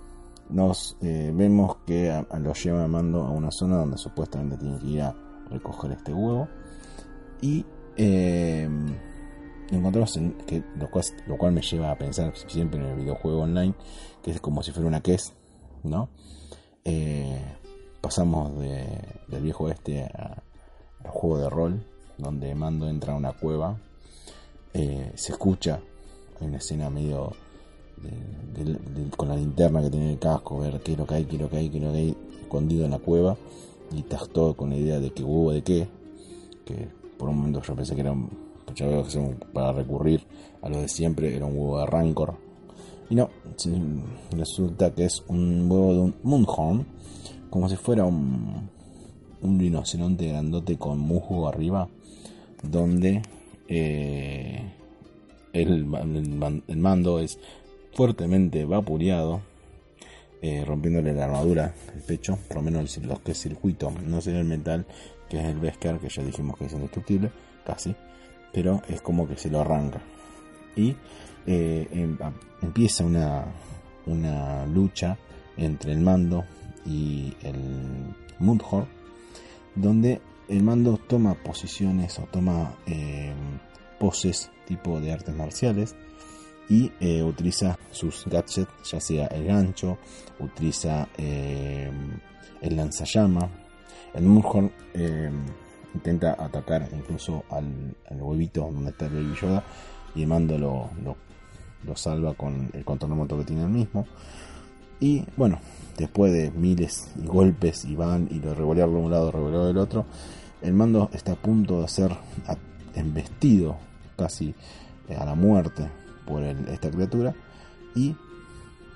nos 0.48 0.96
eh, 1.02 1.32
vemos 1.34 1.78
que 1.86 2.10
a, 2.10 2.24
lo 2.38 2.52
lleva 2.54 2.86
Mando 2.86 3.22
a 3.22 3.30
una 3.30 3.50
zona 3.50 3.76
donde 3.76 3.98
supuestamente 3.98 4.56
tiene 4.56 4.78
que 4.78 4.86
ir 4.86 5.02
a 5.02 5.14
recoger 5.50 5.92
este 5.92 6.12
huevo. 6.12 6.48
Y 7.40 7.64
eh, 7.96 8.68
encontramos 9.70 10.18
que, 10.46 10.62
lo, 10.76 10.90
cual, 11.38 11.52
me 11.52 11.62
lleva 11.62 11.90
a 11.90 11.98
pensar 11.98 12.32
siempre 12.36 12.80
en 12.80 12.86
el 12.86 12.96
videojuego 12.96 13.42
online, 13.42 13.74
que 14.22 14.30
es 14.30 14.40
como 14.40 14.62
si 14.62 14.72
fuera 14.72 14.88
una 14.88 15.02
es 15.04 15.32
¿no? 15.82 16.08
Eh, 16.84 17.42
pasamos 18.00 18.58
del 18.58 19.42
viejo 19.42 19.68
este 19.68 20.04
al 20.04 21.10
juego 21.10 21.38
de 21.38 21.50
rol, 21.50 21.86
donde 22.18 22.54
Mando 22.54 22.88
entra 22.88 23.12
a 23.12 23.16
una 23.16 23.32
cueva, 23.32 23.76
se 24.72 25.32
escucha 25.32 25.80
en 26.40 26.48
una 26.48 26.58
escena 26.58 26.90
medio 26.90 27.32
con 29.16 29.28
la 29.28 29.36
linterna 29.36 29.82
que 29.82 29.90
tiene 29.90 30.12
el 30.12 30.18
casco, 30.18 30.58
ver 30.60 30.80
qué 30.80 30.92
es 30.92 30.98
lo 30.98 31.06
que 31.06 31.14
hay, 31.14 31.24
qué 31.24 31.36
es 31.36 31.42
lo 31.42 31.50
que 31.50 31.56
hay, 31.56 31.68
qué 31.70 31.78
es 31.78 31.84
lo 31.84 31.92
que 31.92 31.98
hay 31.98 32.16
escondido 32.42 32.84
en 32.84 32.90
la 32.90 32.98
cueva. 32.98 33.36
Y 33.92 34.00
estás 34.00 34.28
todo 34.30 34.54
con 34.54 34.70
la 34.70 34.76
idea 34.76 34.98
de 34.98 35.10
que 35.10 35.22
huevo 35.22 35.52
de 35.52 35.62
qué. 35.62 35.88
Que 36.64 36.88
por 37.18 37.28
un 37.28 37.38
momento 37.38 37.62
yo 37.62 37.74
pensé 37.74 37.94
que 37.94 38.00
era 38.00 38.12
un, 38.12 38.30
para 39.52 39.72
recurrir 39.72 40.22
a 40.62 40.68
lo 40.68 40.80
de 40.80 40.88
siempre, 40.88 41.34
era 41.34 41.46
un 41.46 41.56
huevo 41.56 41.80
de 41.80 41.86
Rancor. 41.86 42.34
Y 43.08 43.14
no, 43.14 43.30
resulta 44.32 44.92
que 44.92 45.04
es 45.04 45.22
un 45.28 45.70
huevo 45.70 45.92
de 45.92 46.00
un 46.00 46.14
Moonhorn, 46.24 46.86
como 47.50 47.68
si 47.68 47.76
fuera 47.76 48.04
un, 48.04 48.68
un 49.42 49.58
rinoceronte 49.58 50.28
grandote 50.28 50.76
con 50.76 50.98
musgo 50.98 51.48
arriba, 51.48 51.88
donde 52.62 53.22
eh, 53.68 54.72
el, 55.52 55.86
el, 56.66 56.76
mando 56.76 57.20
es 57.20 57.38
fuertemente 57.96 58.66
vapuleado, 58.66 59.40
eh, 60.42 60.64
rompiéndole 60.66 61.14
la 61.14 61.24
armadura, 61.24 61.74
el 61.94 62.02
pecho, 62.02 62.38
por 62.46 62.58
lo 62.58 62.62
menos 62.62 62.98
lo 62.98 63.22
que 63.22 63.32
es 63.32 63.40
circuito, 63.40 63.90
no 64.04 64.20
sería 64.20 64.40
el 64.40 64.46
metal, 64.46 64.84
que 65.30 65.40
es 65.40 65.46
el 65.46 65.58
Beskar, 65.58 65.98
que 65.98 66.10
ya 66.10 66.22
dijimos 66.22 66.58
que 66.58 66.66
es 66.66 66.72
indestructible, 66.74 67.30
casi, 67.64 67.96
pero 68.52 68.82
es 68.88 69.00
como 69.00 69.26
que 69.26 69.38
se 69.38 69.50
lo 69.50 69.62
arranca. 69.62 70.02
Y 70.76 70.94
eh, 71.46 71.88
em, 71.90 72.18
empieza 72.60 73.02
una, 73.02 73.46
una 74.04 74.66
lucha 74.66 75.16
entre 75.56 75.92
el 75.92 76.00
mando 76.00 76.44
y 76.84 77.32
el 77.42 78.14
Mundhor, 78.38 78.86
donde 79.74 80.20
el 80.48 80.62
mando 80.62 80.98
toma 80.98 81.34
posiciones 81.34 82.18
o 82.18 82.24
toma 82.24 82.76
em, 82.86 83.58
poses 83.98 84.50
tipo 84.66 85.00
de 85.00 85.12
artes 85.12 85.34
marciales 85.34 85.96
y 86.68 86.90
eh, 87.00 87.22
utiliza 87.22 87.78
sus 87.90 88.24
gadgets, 88.26 88.68
ya 88.84 89.00
sea 89.00 89.26
el 89.28 89.44
gancho, 89.44 89.98
utiliza 90.40 91.08
eh, 91.16 91.90
el 92.60 92.76
lanzallama. 92.76 93.48
El 94.14 94.24
Murhorn 94.24 94.70
eh, 94.94 95.30
intenta 95.94 96.36
atacar 96.38 96.88
incluso 96.92 97.44
al, 97.50 97.94
huevito 98.10 98.62
donde 98.62 98.90
está 98.90 99.06
el 99.06 99.12
Baby 99.12 99.60
y 100.14 100.22
el 100.22 100.28
mando 100.28 100.58
lo, 100.58 100.90
lo, 101.84 101.96
salva 101.96 102.34
con 102.34 102.70
el 102.72 102.84
control 102.84 103.12
remoto 103.12 103.38
que 103.38 103.44
tiene 103.44 103.62
el 103.62 103.68
mismo. 103.68 104.06
Y 104.98 105.24
bueno, 105.36 105.60
después 105.96 106.32
de 106.32 106.50
miles 106.50 107.12
de 107.14 107.26
golpes 107.26 107.84
y 107.84 107.94
van 107.94 108.28
y 108.30 108.40
lo 108.40 108.54
revolearlo 108.54 108.98
de 108.98 109.04
un 109.04 109.10
lado, 109.10 109.30
revolearlo 109.30 109.66
del 109.66 109.78
otro, 109.78 110.06
el 110.62 110.72
mando 110.72 111.10
está 111.12 111.32
a 111.32 111.36
punto 111.36 111.82
de 111.82 111.88
ser 111.88 112.16
embestido 112.94 113.76
casi 114.16 114.54
a 115.16 115.24
la 115.26 115.34
muerte 115.34 115.86
por 116.26 116.42
esta 116.42 116.90
criatura. 116.90 117.34
Y 117.94 118.14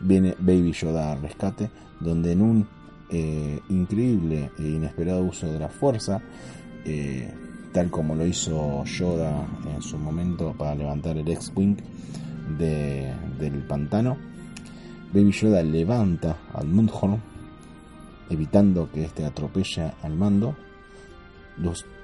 viene 0.00 0.34
Baby 0.38 0.72
Yoda 0.72 1.12
al 1.12 1.22
rescate 1.22 1.70
donde 2.00 2.32
en 2.32 2.42
un 2.42 2.68
eh, 3.10 3.60
increíble 3.68 4.50
e 4.58 4.62
inesperado 4.62 5.22
uso 5.22 5.50
de 5.50 5.58
la 5.58 5.68
fuerza 5.68 6.20
eh, 6.84 7.32
tal 7.72 7.90
como 7.90 8.14
lo 8.14 8.26
hizo 8.26 8.84
Yoda 8.84 9.46
en 9.74 9.82
su 9.82 9.98
momento 9.98 10.54
para 10.56 10.74
levantar 10.74 11.16
el 11.16 11.28
X-Wing 11.28 11.76
de, 12.58 13.12
del 13.38 13.62
pantano 13.64 14.16
Baby 15.12 15.32
Yoda 15.32 15.62
levanta 15.62 16.36
al 16.54 16.68
Mundhorn 16.68 17.20
evitando 18.30 18.90
que 18.90 19.04
este 19.04 19.24
atropella 19.24 19.94
al 20.02 20.14
mando 20.14 20.54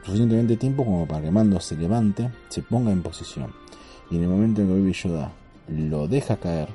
suficientemente 0.02 0.56
tiempo 0.56 0.85
como 0.85 1.06
para 1.06 1.21
que 1.23 1.28
el 1.28 1.33
mando 1.33 1.61
se 1.61 1.76
levante 1.76 2.30
se 2.49 2.62
ponga 2.62 2.92
en 2.92 3.02
posición 3.02 3.52
y 4.11 4.17
en 4.17 4.23
el 4.23 4.29
momento 4.29 4.61
en 4.61 4.69
que 4.69 4.75
Baby 4.75 4.93
Yoda 4.93 5.33
lo 5.69 6.09
deja 6.09 6.37
caer, 6.37 6.69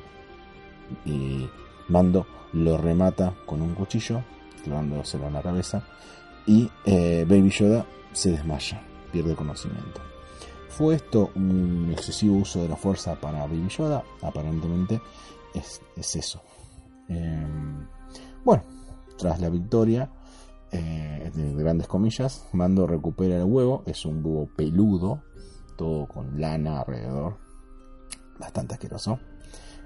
y 1.06 1.48
Mando 1.88 2.26
lo 2.54 2.78
remata 2.78 3.34
con 3.46 3.62
un 3.62 3.74
cuchillo, 3.74 4.22
clavándoselo 4.64 5.28
en 5.28 5.34
la 5.34 5.42
cabeza, 5.42 5.84
y 6.46 6.70
eh, 6.86 7.26
Baby 7.28 7.50
Yoda 7.50 7.86
se 8.14 8.32
desmaya, 8.32 8.82
pierde 9.12 9.36
conocimiento. 9.36 10.02
¿Fue 10.70 10.96
esto 10.96 11.32
un 11.36 11.90
excesivo 11.92 12.38
uso 12.38 12.62
de 12.62 12.70
la 12.70 12.76
fuerza 12.76 13.16
para 13.20 13.42
Baby 13.42 13.68
Yoda? 13.70 14.04
Aparentemente 14.22 15.02
es, 15.54 15.82
eso. 16.16 16.42
Em, 17.08 17.86
bueno, 18.44 18.64
tras 19.18 19.40
la 19.40 19.50
victoria, 19.50 20.10
eh, 20.72 21.30
de 21.34 21.54
grandes 21.56 21.88
comillas, 21.88 22.48
Mando 22.54 22.88
recupera 22.88 23.36
el 23.36 23.44
huevo, 23.44 23.84
es 23.86 24.06
un 24.06 24.24
búho 24.24 24.48
peludo, 24.56 25.24
todo 25.76 26.08
con 26.08 26.40
lana 26.40 26.80
alrededor, 26.80 27.38
bastante 28.40 28.76
asqueroso. 28.76 29.20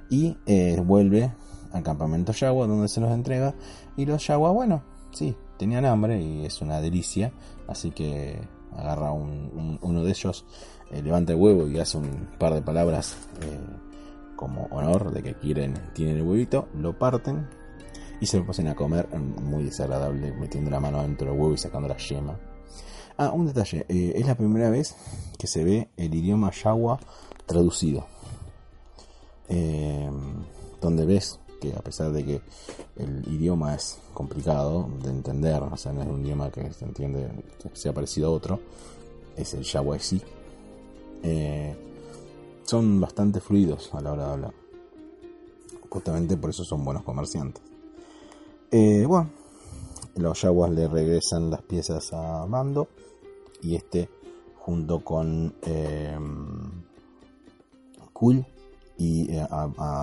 Y 0.10 0.38
eh, 0.46 0.82
vuelve 0.86 1.34
al 1.72 1.84
campamento 1.84 2.32
Yagua 2.32 2.68
donde 2.68 2.88
se 2.88 3.02
los 3.02 3.12
entrega. 3.12 3.56
Y 3.98 4.06
los 4.06 4.26
Yagua, 4.28 4.52
bueno, 4.52 4.84
sí, 5.12 5.36
tenían 5.58 5.86
hambre 5.86 6.22
y 6.22 6.46
es 6.46 6.62
una 6.62 6.80
delicia. 6.82 7.32
Así 7.68 7.92
que 7.92 8.40
agarra 8.76 9.12
uno 9.12 10.04
de 10.04 10.10
ellos, 10.10 10.46
eh, 10.92 11.02
levanta 11.02 11.34
el 11.34 11.40
huevo 11.40 11.68
y 11.68 11.80
hace 11.80 11.98
un 11.98 12.30
par 12.38 12.54
de 12.54 12.62
palabras 12.62 13.18
eh, 13.42 13.60
como 14.36 14.66
honor 14.72 15.12
de 15.12 15.24
que 15.24 15.34
quieren, 15.36 15.74
tienen 15.94 16.18
el 16.18 16.24
huevito, 16.24 16.68
lo 16.76 16.98
parten 16.98 17.48
y 18.20 18.26
se 18.26 18.38
lo 18.38 18.46
pasen 18.46 18.68
a 18.68 18.76
comer 18.76 19.08
muy 19.18 19.64
desagradable, 19.64 20.34
metiendo 20.34 20.70
la 20.70 20.80
mano 20.80 21.02
dentro 21.02 21.32
del 21.32 21.40
huevo 21.40 21.54
y 21.54 21.58
sacando 21.58 21.88
la 21.88 21.98
yema. 21.98 22.38
Ah, 23.18 23.32
un 23.32 23.46
detalle, 23.48 23.86
eh, 23.88 24.14
es 24.16 24.28
la 24.28 24.36
primera 24.36 24.70
vez 24.70 24.96
que 25.38 25.48
se 25.48 25.64
ve 25.64 25.90
el 25.96 26.14
idioma 26.14 26.52
Yawa 26.52 27.00
traducido. 27.46 28.06
Eh, 29.48 30.10
donde 30.82 31.06
ves 31.06 31.40
que 31.62 31.74
a 31.74 31.82
pesar 31.82 32.12
de 32.12 32.26
que 32.26 32.42
el 32.98 33.26
idioma 33.32 33.76
es 33.76 34.00
complicado 34.14 34.90
de 35.02 35.10
entender, 35.10 35.62
o 35.64 35.78
sea, 35.78 35.94
no 35.94 36.02
es 36.02 36.08
un 36.08 36.26
idioma 36.26 36.52
que 36.52 36.72
se 36.74 36.86
entiende 36.86 37.30
que 37.62 37.70
sea 37.74 37.94
parecido 37.94 38.28
a 38.28 38.32
otro, 38.32 38.60
es 39.36 39.54
el 39.54 39.64
Yawaisi, 39.64 40.22
eh, 41.24 41.76
son 42.64 43.00
bastante 43.00 43.40
fluidos 43.40 43.94
a 43.94 44.02
la 44.02 44.14
hora 44.14 44.28
de 44.28 44.34
hablar. 44.34 44.54
Justamente 45.90 46.36
por 46.38 46.50
eso 46.50 46.64
son 46.64 46.84
buenos 46.84 47.04
comerciantes. 47.04 47.64
Eh, 48.72 49.06
bueno, 49.08 49.30
los 50.16 50.42
Yaguas 50.42 50.72
le 50.72 50.88
regresan 50.88 51.50
las 51.50 51.62
piezas 51.62 52.12
a 52.14 52.46
Mando 52.48 52.88
y 53.62 53.76
este 53.76 54.10
junto 54.58 55.00
con 55.02 55.54
eh, 55.62 56.18
Quill 58.18 58.46
y 58.98 59.30
eh, 59.30 59.46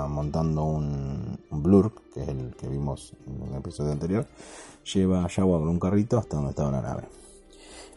montando 0.09 0.64
un, 0.64 1.38
Blur, 1.50 1.92
que 2.12 2.23
es 2.23 2.28
el 2.28 2.54
que 2.57 2.69
vimos 2.69 3.14
en 3.26 3.49
el 3.49 3.54
episodio 3.54 3.92
anterior, 3.92 4.26
lleva 4.92 5.25
a 5.25 5.28
Jawa 5.28 5.59
con 5.59 5.69
un 5.69 5.81
carrito 5.81 6.19
hasta 6.19 6.37
donde 6.37 6.50
estaba 6.50 6.71
la 6.71 6.83
nave. 6.83 7.04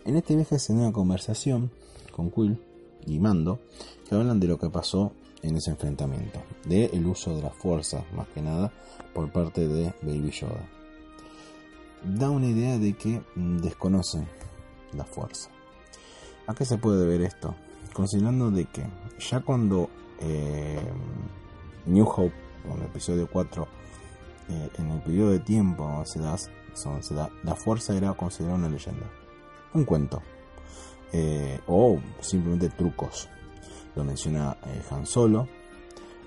En 0.06 0.16
este 0.16 0.36
viaje 0.36 0.60
se 0.60 0.74
una 0.74 0.92
conversación 0.92 1.72
con 2.12 2.32
Quill 2.32 2.60
y 3.06 3.20
Mando 3.20 3.60
que 4.08 4.16
hablan 4.16 4.40
de 4.40 4.48
lo 4.48 4.58
que 4.58 4.70
pasó 4.70 5.12
en 5.42 5.58
ese 5.58 5.72
enfrentamiento, 5.72 6.40
de 6.66 6.86
el 6.86 7.06
uso 7.06 7.36
de 7.36 7.42
la 7.42 7.50
fuerza 7.50 8.04
más 8.16 8.28
que 8.30 8.42
nada 8.42 8.72
por 9.14 9.32
parte 9.32 9.68
de 9.68 9.94
Baby 10.02 10.32
Yoda. 10.32 10.70
Da 12.04 12.30
una 12.30 12.48
idea 12.48 12.78
de 12.78 12.94
que 12.94 13.22
desconocen 13.36 14.28
la 14.94 15.06
fuerza. 15.06 15.50
¿A 16.48 16.54
qué 16.54 16.66
se 16.66 16.78
puede 16.78 17.06
ver 17.06 17.22
esto? 17.22 17.56
Considerando 17.94 18.52
de 18.52 18.66
que 18.66 18.86
ya 19.20 19.40
cuando 19.40 19.90
eh, 20.20 20.80
New 21.86 22.06
Hope, 22.06 22.36
en 22.66 22.80
el 22.80 22.86
episodio 22.86 23.28
4, 23.32 23.68
eh, 24.50 24.70
en 24.78 24.92
el 24.92 25.02
periodo 25.02 25.32
de 25.32 25.40
tiempo 25.40 26.04
se 26.06 26.20
da, 26.20 26.38
se 26.38 27.16
da, 27.16 27.30
la 27.44 27.56
fuerza 27.56 27.96
era 27.96 28.14
considerada 28.14 28.60
una 28.60 28.70
leyenda, 28.70 29.10
un 29.74 29.86
cuento, 29.86 30.22
eh, 31.12 31.60
o 31.68 32.00
simplemente 32.20 32.70
trucos. 32.70 33.30
Lo 33.96 34.04
menciona 34.04 34.58
Han 34.92 35.06
Solo, 35.06 35.48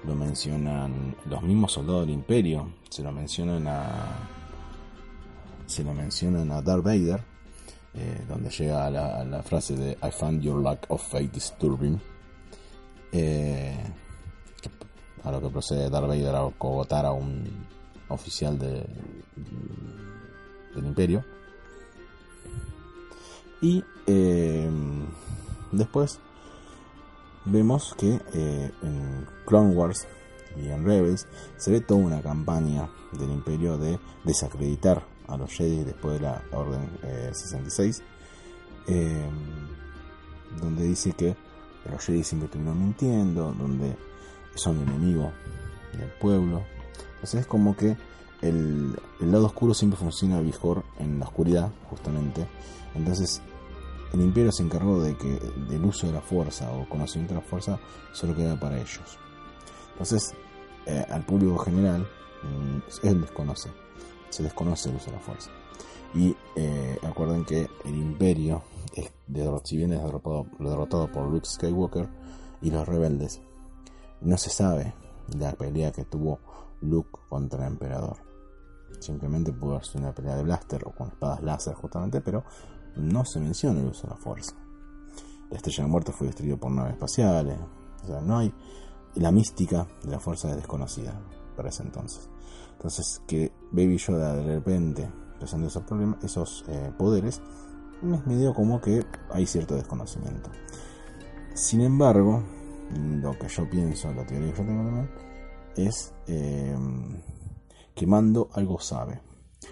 lo 0.05 0.15
mencionan 0.15 1.15
los 1.27 1.43
mismos 1.43 1.73
soldados 1.73 2.07
del 2.07 2.15
Imperio, 2.15 2.71
se 2.89 3.03
lo 3.03 3.13
mencionan 3.13 3.69
a 3.69 4.38
se 5.69 5.85
lo 5.85 5.95
mencionan 5.95 6.51
a 6.51 6.63
Darth 6.63 6.83
Vader, 6.83 7.23
donde 8.29 8.51
llega 8.51 8.89
la, 8.91 9.25
la, 9.25 9.43
frase 9.43 9.77
de 9.77 9.93
I 10.03 10.11
find 10.11 10.41
your 10.41 10.63
lack 10.63 10.87
of 10.89 11.03
faith 11.03 11.33
disturbing. 11.33 12.01
Eh, 13.13 13.77
a 15.25 15.33
lo 15.33 15.41
que 15.41 15.49
procede 15.49 15.91
Darth 15.91 16.07
Vader 16.07 16.35
a 16.35 16.51
cogotar 16.57 17.05
a 17.07 17.13
un 17.13 17.67
oficial 18.09 18.59
de, 18.59 18.87
del 20.75 20.87
imperio. 20.87 21.25
Y 23.61 23.85
eh, 24.07 24.71
después 25.73 26.21
vemos 27.45 27.95
que 27.99 28.21
eh, 28.33 28.71
en 28.83 29.27
Clone 29.47 29.75
Wars 29.75 30.07
y 30.57 30.69
en 30.69 30.85
Rebels 30.85 31.27
se 31.57 31.73
ve 31.73 31.81
toda 31.81 32.01
una 32.01 32.23
campaña 32.23 32.89
del 33.13 33.31
imperio 33.31 33.77
de 33.79 33.99
desacreditar 34.25 35.03
a 35.29 35.37
los 35.37 35.53
Jedi 35.53 35.85
después 35.85 36.15
de 36.15 36.27
la 36.27 36.43
Orden 36.53 36.91
66, 37.33 38.03
donde 40.61 40.85
dice 40.85 41.13
que 41.13 41.37
los 41.91 42.05
Jedi 42.05 42.25
siempre 42.25 42.47
estuvieron 42.47 42.79
mintiendo, 42.79 43.53
donde 43.53 43.97
son 44.55 44.81
enemigos 44.81 45.33
del 45.93 46.11
pueblo. 46.21 46.63
Entonces 47.15 47.41
es 47.43 47.47
como 47.47 47.77
que 47.77 47.97
el, 48.43 48.97
lado 49.21 49.47
oscuro 49.47 49.75
siempre 49.75 49.99
funciona 49.99 50.41
mejor 50.41 50.85
en 50.99 51.19
la 51.19 51.27
oscuridad, 51.27 51.71
justamente. 51.89 52.47
Entonces 52.95 53.43
el 54.13 54.21
imperio 54.23 54.53
se 54.53 54.63
encargó 54.63 55.03
de 55.03 55.17
que 55.17 55.39
el 55.71 55.85
uso 55.85 56.07
de 56.07 56.13
la 56.15 56.21
fuerza 56.21 56.71
o 56.73 56.89
conocimiento 56.89 57.35
de 57.35 57.41
la 57.41 57.47
fuerza 57.47 57.79
solo 58.13 58.35
queda 58.35 58.59
para 58.59 58.77
ellos. 58.77 59.19
Entonces, 59.93 60.35
eh, 60.87 61.05
al 61.11 61.25
público 61.25 61.59
general, 61.59 62.09
mm, 62.43 63.07
él 63.07 63.21
desconoce, 63.21 63.71
se 64.31 64.43
desconoce 64.43 64.89
el 64.89 64.97
uso 64.97 65.07
de 65.07 65.13
la 65.13 65.21
fuerza. 65.21 65.51
Y 66.15 66.35
eh, 66.57 66.99
acuerden 67.03 67.45
que 67.45 67.69
el 67.85 67.95
imperio, 67.95 68.63
si 69.65 69.77
bien 69.77 69.93
es 69.93 70.03
derrotado, 70.03 70.47
derrotado 70.59 71.13
por 71.13 71.29
Luke 71.29 71.47
Skywalker 71.47 72.09
y 72.63 72.71
los 72.71 72.87
rebeldes, 72.87 73.41
no 74.21 74.37
se 74.37 74.51
sabe 74.51 74.95
la 75.39 75.53
pelea 75.53 75.93
que 75.93 76.05
tuvo 76.05 76.41
Luke 76.81 77.11
contra 77.29 77.67
el 77.67 77.73
emperador. 77.73 78.17
Simplemente 79.01 79.53
pudo 79.53 79.83
ser 79.83 80.01
una 80.01 80.15
pelea 80.15 80.37
de 80.37 80.43
blaster 80.43 80.83
o 80.87 80.93
con 80.93 81.09
espadas 81.09 81.43
láser 81.43 81.75
justamente, 81.75 82.21
pero 82.21 82.45
no 82.97 83.25
se 83.25 83.39
menciona 83.39 83.81
el 83.81 83.87
uso 83.87 84.03
de 84.07 84.15
la 84.15 84.17
fuerza. 84.17 84.55
La 85.51 85.57
estrella 85.57 85.85
de 85.85 85.91
muerte 85.91 86.13
fue 86.13 86.27
destruida 86.27 86.57
por 86.57 86.71
naves 86.71 86.95
espaciales. 86.95 87.59
O 88.03 88.07
sea, 88.07 88.21
no 88.21 88.39
hay... 88.39 88.53
La 89.15 89.33
mística 89.33 89.87
de 90.03 90.11
la 90.11 90.21
fuerza 90.21 90.51
es 90.51 90.57
desconocida 90.57 91.19
para 91.57 91.71
ese 91.71 91.83
entonces. 91.83 92.29
Entonces, 92.73 93.23
que 93.27 93.53
Baby 93.73 93.99
Yoda 93.99 94.35
de 94.35 94.55
repente 94.55 95.09
presente 95.39 95.69
esos, 95.69 95.83
problemas, 95.85 96.23
esos 96.25 96.65
eh, 96.69 96.93
poderes, 96.99 97.41
es 98.03 98.27
medio 98.27 98.55
como 98.55 98.81
que 98.81 99.05
hay 99.31 99.47
cierto 99.47 99.75
desconocimiento. 99.75 100.51
Sin 101.55 101.81
embargo, 101.81 102.43
lo 102.95 103.39
que 103.39 103.49
yo 103.49 103.69
pienso, 103.69 104.13
la 104.13 104.27
teoría 104.27 104.53
que 104.53 104.59
yo 104.59 104.67
tengo 104.67 104.85
también, 104.85 105.11
es 105.77 106.13
eh, 106.27 106.77
que 107.95 108.07
Mando 108.07 108.49
algo 108.53 108.79
sabe. 108.81 109.21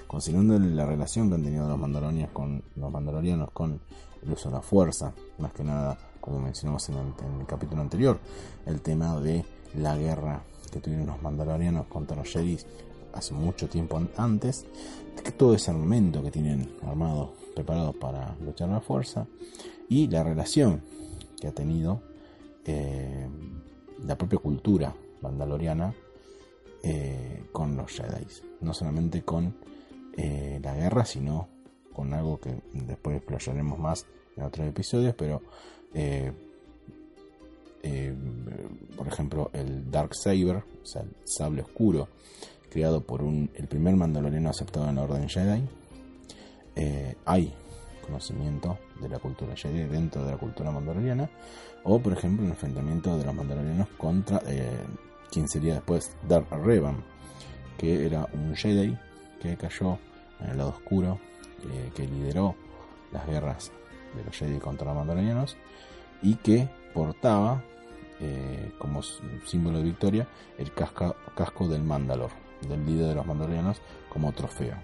Considerando 0.07 0.59
la 0.59 0.85
relación 0.85 1.29
que 1.29 1.37
han 1.37 1.45
tenido 1.45 1.69
los 1.69 1.79
mandalorianos 1.79 2.33
con 2.33 2.63
los 2.75 2.91
mandalorianos 2.91 3.51
con 3.53 3.81
el 4.23 4.33
uso 4.33 4.49
de 4.49 4.57
la 4.57 4.63
fuerza, 4.63 5.13
más 5.39 5.53
que 5.53 5.63
nada, 5.63 5.97
como 6.21 6.41
mencionamos 6.41 6.89
en 6.89 6.97
el, 6.97 7.47
capítulo 7.47 7.83
anterior, 7.83 8.19
el 8.67 8.81
tema 8.81 9.19
de 9.21 9.45
la 9.77 9.97
guerra 9.97 10.43
que 10.73 10.81
tuvieron 10.81 11.07
los 11.07 11.23
mandalorianos 11.23 11.87
contra 11.87 12.17
los 12.17 12.29
Jedi 12.29 12.59
hace 13.13 13.35
mucho 13.35 13.69
tiempo 13.69 14.01
antes, 14.17 14.67
que 15.23 15.33
todo 15.33 15.55
ese 15.55 15.71
armamento 15.71 16.23
que 16.23 16.31
tienen 16.31 16.71
armado, 16.83 17.35
preparado 17.55 17.93
para 17.93 18.37
luchar 18.45 18.69
a 18.69 18.75
la 18.75 18.81
fuerza, 18.81 19.27
y 19.89 20.09
la 20.09 20.23
relación 20.23 20.83
que 21.41 21.49
ha 21.49 21.53
tenido 21.53 22.01
eh, 22.65 23.27
la 24.05 24.17
propia 24.17 24.39
cultura 24.39 24.95
mandaloriana 25.23 25.95
eh, 26.83 27.45
con 27.53 27.77
los 27.77 27.93
Jedi. 27.93 28.27
No 28.61 28.75
solamente 28.75 29.23
con 29.23 29.55
eh, 30.17 30.61
la 30.63 30.75
guerra, 30.75 31.05
sino 31.05 31.49
con 31.93 32.13
algo 32.13 32.39
que 32.39 32.61
después 32.73 33.17
explayaremos 33.17 33.79
más 33.79 34.07
en 34.37 34.45
otros 34.45 34.67
episodios, 34.67 35.15
pero 35.17 35.41
por 38.97 39.07
ejemplo 39.07 39.51
el 39.55 39.91
Dark 39.91 40.15
Saber, 40.15 40.57
o 40.57 40.87
sea, 40.87 41.03
el 41.03 41.15
sable 41.25 41.63
oscuro, 41.63 42.09
creado 42.71 43.03
por 43.03 43.23
un, 43.23 43.51
el 43.55 43.67
primer 43.67 43.97
mandaloriano 43.97 44.51
aceptado 44.51 44.89
en 44.89 44.97
la 44.97 45.03
Orden 45.03 45.29
Jedi. 45.29 45.63
hay 47.25 47.55
conocimiento 48.07 48.79
de 49.01 49.09
la 49.09 49.19
cultura 49.19 49.55
Jedi 49.57 49.85
dentro 49.85 50.25
de 50.25 50.33
la 50.33 50.39
cultura 50.39 50.71
mandaloriana, 50.71 51.29
o 51.85 51.99
por 51.99 52.13
ejemplo 52.13 52.45
el 52.45 52.53
enfrentamiento 52.53 53.17
de 53.19 53.25
los 53.25 53.35
mandalorianos 53.35 53.89
contra 53.99 54.41
eh, 54.47 54.79
quien 55.31 55.49
sería 55.49 55.75
después 55.75 56.17
Darth 56.27 56.51
Revan, 56.53 57.03
que 57.77 58.07
era 58.07 58.27
un 58.33 58.55
Jedi 58.55 58.97
que 59.41 59.57
cayó 59.57 59.99
en 60.41 60.51
el 60.51 60.59
lado 60.59 60.71
oscuro, 60.71 61.19
eh, 61.71 61.91
que 61.95 62.07
lideró 62.07 62.55
las 63.13 63.27
guerras 63.27 63.73
de 64.17 64.25
los 64.25 64.37
Jedi 64.37 64.59
contra 64.59 64.87
los 64.87 64.97
mandalorianos 64.97 65.57
y 66.23 66.37
que 66.37 66.69
portaba 66.95 67.63
eh, 68.21 68.73
como 68.79 69.03
símbolo 69.03 69.79
de 69.79 69.85
victoria 69.85 70.29
el 70.57 70.73
casco 70.73 71.69
del 71.69 71.83
Mandalor, 71.83 72.31
del 72.69 72.85
líder 72.85 73.09
de 73.09 73.15
los 73.15 73.27
mandalorianos, 73.27 73.81
como 74.09 74.33
trofeo. 74.33 74.77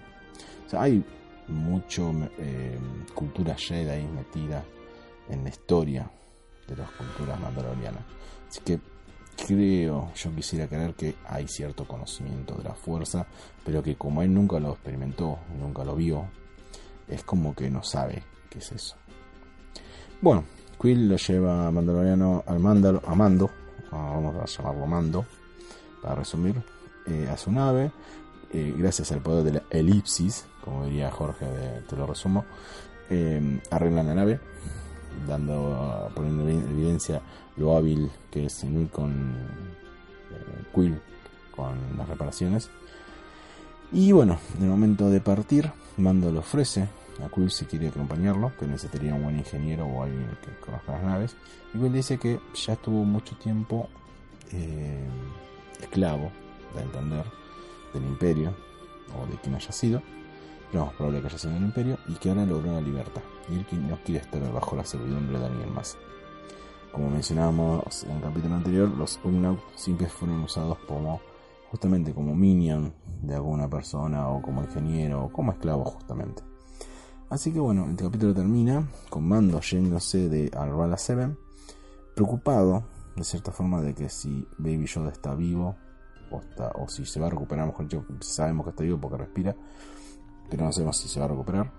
Hay 0.73 1.03
mucho 1.47 2.11
eh, 2.39 2.79
cultura 3.13 3.55
Jedi 3.55 4.07
metida 4.07 4.63
en 5.29 5.43
la 5.43 5.49
historia 5.49 6.09
de 6.67 6.75
las 6.75 6.89
culturas 6.91 7.39
mandalorianas. 7.39 8.03
Así 8.49 8.61
que 8.61 8.79
creo, 9.45 10.11
yo 10.15 10.35
quisiera 10.35 10.67
creer 10.67 10.93
que 10.93 11.15
hay 11.25 11.47
cierto 11.47 11.85
conocimiento 11.85 12.55
de 12.55 12.63
la 12.63 12.73
fuerza, 12.73 13.25
pero 13.65 13.83
que 13.83 13.95
como 13.95 14.21
él 14.21 14.33
nunca 14.33 14.59
lo 14.59 14.71
experimentó, 14.71 15.39
nunca 15.59 15.83
lo 15.83 15.95
vio, 15.95 16.27
es 17.07 17.23
como 17.23 17.53
que 17.55 17.69
no 17.69 17.83
sabe 17.83 18.23
qué 18.49 18.59
es 18.59 18.71
eso. 18.71 18.95
Bueno, 20.21 20.45
Quill 20.81 21.09
lo 21.09 21.17
lleva 21.17 21.65
a 21.65 21.67
al 21.67 22.59
Mandal, 22.59 23.01
a 23.05 23.15
Mando, 23.15 23.49
vamos 23.91 24.35
a 24.35 24.45
llamarlo 24.45 24.85
Mando, 24.85 25.25
para 26.01 26.15
resumir, 26.15 26.55
eh, 27.07 27.29
a 27.31 27.37
su 27.37 27.51
nave, 27.51 27.91
eh, 28.53 28.71
gracias 28.77 29.11
al 29.11 29.19
poder 29.19 29.43
de 29.43 29.51
la 29.53 29.63
elipsis, 29.71 30.45
como 30.63 30.85
diría 30.85 31.09
Jorge, 31.09 31.47
te 31.89 31.95
lo 31.95 32.05
resumo, 32.05 32.45
eh, 33.09 33.59
arreglan 33.71 34.05
la 34.05 34.13
nave, 34.13 34.39
dando, 35.27 36.11
poniendo 36.13 36.47
en 36.47 36.61
evidencia 36.69 37.21
lo 37.57 37.75
hábil 37.75 38.11
que 38.29 38.45
es 38.45 38.63
Inui 38.63 38.85
con 38.85 39.11
eh, 39.11 40.63
Quill 40.73 41.01
con 41.55 41.97
las 41.97 42.07
reparaciones. 42.07 42.69
Y 43.91 44.11
bueno, 44.11 44.37
en 44.57 44.65
el 44.65 44.69
momento 44.69 45.09
de 45.09 45.19
partir, 45.19 45.71
Mando 45.97 46.31
le 46.31 46.37
ofrece 46.37 46.87
a 47.23 47.29
Quill 47.33 47.49
si 47.49 47.65
quiere 47.65 47.87
acompañarlo, 47.87 48.51
que 48.59 48.67
necesitaría 48.67 49.15
un 49.15 49.23
buen 49.23 49.37
ingeniero 49.39 49.87
o 49.87 50.03
alguien 50.03 50.27
que 50.43 50.63
conozca 50.63 50.91
las 50.91 51.03
naves. 51.03 51.35
Y 51.73 51.79
Quill 51.79 51.93
dice 51.93 52.19
que 52.19 52.39
ya 52.53 52.73
estuvo 52.73 53.03
mucho 53.03 53.35
tiempo 53.35 53.89
esclavo, 55.81 56.31
de 56.75 56.81
entender, 56.81 57.25
del 57.93 58.03
imperio, 58.03 58.53
o 59.17 59.25
de 59.27 59.37
quien 59.37 59.55
haya 59.55 59.71
sido, 59.71 60.01
lo 60.71 60.85
más 60.85 60.93
probable 60.95 61.21
que 61.21 61.27
haya 61.27 61.37
sido 61.37 61.55
el 61.55 61.63
imperio, 61.63 61.97
y 62.07 62.13
que 62.15 62.29
ahora 62.29 62.45
logró 62.45 62.73
la 62.73 62.81
libertad. 62.81 63.21
y 63.49 63.55
él 63.55 63.65
no 63.87 63.97
quiere 64.03 64.21
estar 64.21 64.41
bajo 64.51 64.75
la 64.75 64.85
servidumbre 64.85 65.39
de 65.39 65.45
alguien 65.45 65.73
más. 65.73 65.97
Como 66.93 67.09
mencionábamos 67.09 68.03
en 68.03 68.11
el 68.11 68.21
capítulo 68.21 68.55
anterior, 68.55 68.87
los 68.87 69.19
Ugnaught 69.23 69.59
siempre 69.75 70.07
fueron 70.07 70.43
usados 70.43 70.77
como 70.87 71.21
justamente 71.71 72.13
como 72.13 72.35
minion 72.35 72.93
de 73.23 73.33
alguna 73.33 73.67
persona 73.67 74.29
o 74.29 74.43
como 74.43 74.61
ingeniero 74.61 75.25
o 75.25 75.31
como 75.31 75.51
esclavo 75.53 75.83
justamente. 75.85 76.43
Así 77.31 77.51
que 77.51 77.59
bueno, 77.59 77.87
el 77.89 77.95
capítulo 77.95 78.35
termina 78.35 78.87
con 79.09 79.27
Mando 79.27 79.59
yéndose 79.59 80.29
de 80.29 80.51
Arvala 80.55 80.97
7, 80.97 81.35
preocupado 82.13 82.83
de 83.15 83.23
cierta 83.23 83.51
forma 83.51 83.81
de 83.81 83.95
que 83.95 84.07
si 84.09 84.47
Baby 84.59 84.85
Yoda 84.85 85.09
está 85.09 85.33
vivo 85.33 85.75
o, 86.75 86.87
si 86.87 87.05
se 87.05 87.19
va 87.19 87.27
a 87.27 87.29
recuperar, 87.29 87.65
mejor 87.65 87.87
dicho, 87.87 88.05
sabemos 88.21 88.65
que 88.65 88.69
está 88.71 88.83
vivo 88.83 88.99
porque 88.99 89.17
respira, 89.17 89.55
pero 90.49 90.65
no 90.65 90.71
sabemos 90.71 90.97
si 90.97 91.07
se 91.07 91.19
va 91.19 91.25
a 91.25 91.29
recuperar. 91.29 91.71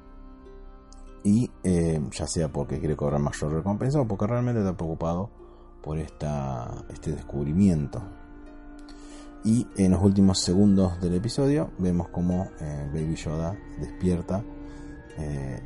Y 1.23 1.51
eh, 1.63 2.01
ya 2.11 2.27
sea 2.27 2.53
porque 2.53 2.79
quiere 2.79 2.97
cobrar 2.97 3.21
mayor 3.21 3.53
recompensa 3.53 4.01
o 4.01 4.07
porque 4.07 4.27
realmente 4.27 4.61
está 4.61 4.77
preocupado 4.77 5.31
por 5.83 5.99
esta, 5.99 6.85
este 6.91 7.13
descubrimiento. 7.13 8.03
Y 9.43 9.67
en 9.77 9.93
los 9.93 10.03
últimos 10.03 10.41
segundos 10.41 11.01
del 11.01 11.15
episodio 11.15 11.71
vemos 11.79 12.09
como 12.09 12.49
eh, 12.61 12.91
Baby 12.93 13.15
Yoda 13.15 13.57
despierta 13.79 14.43
eh, 15.19 15.61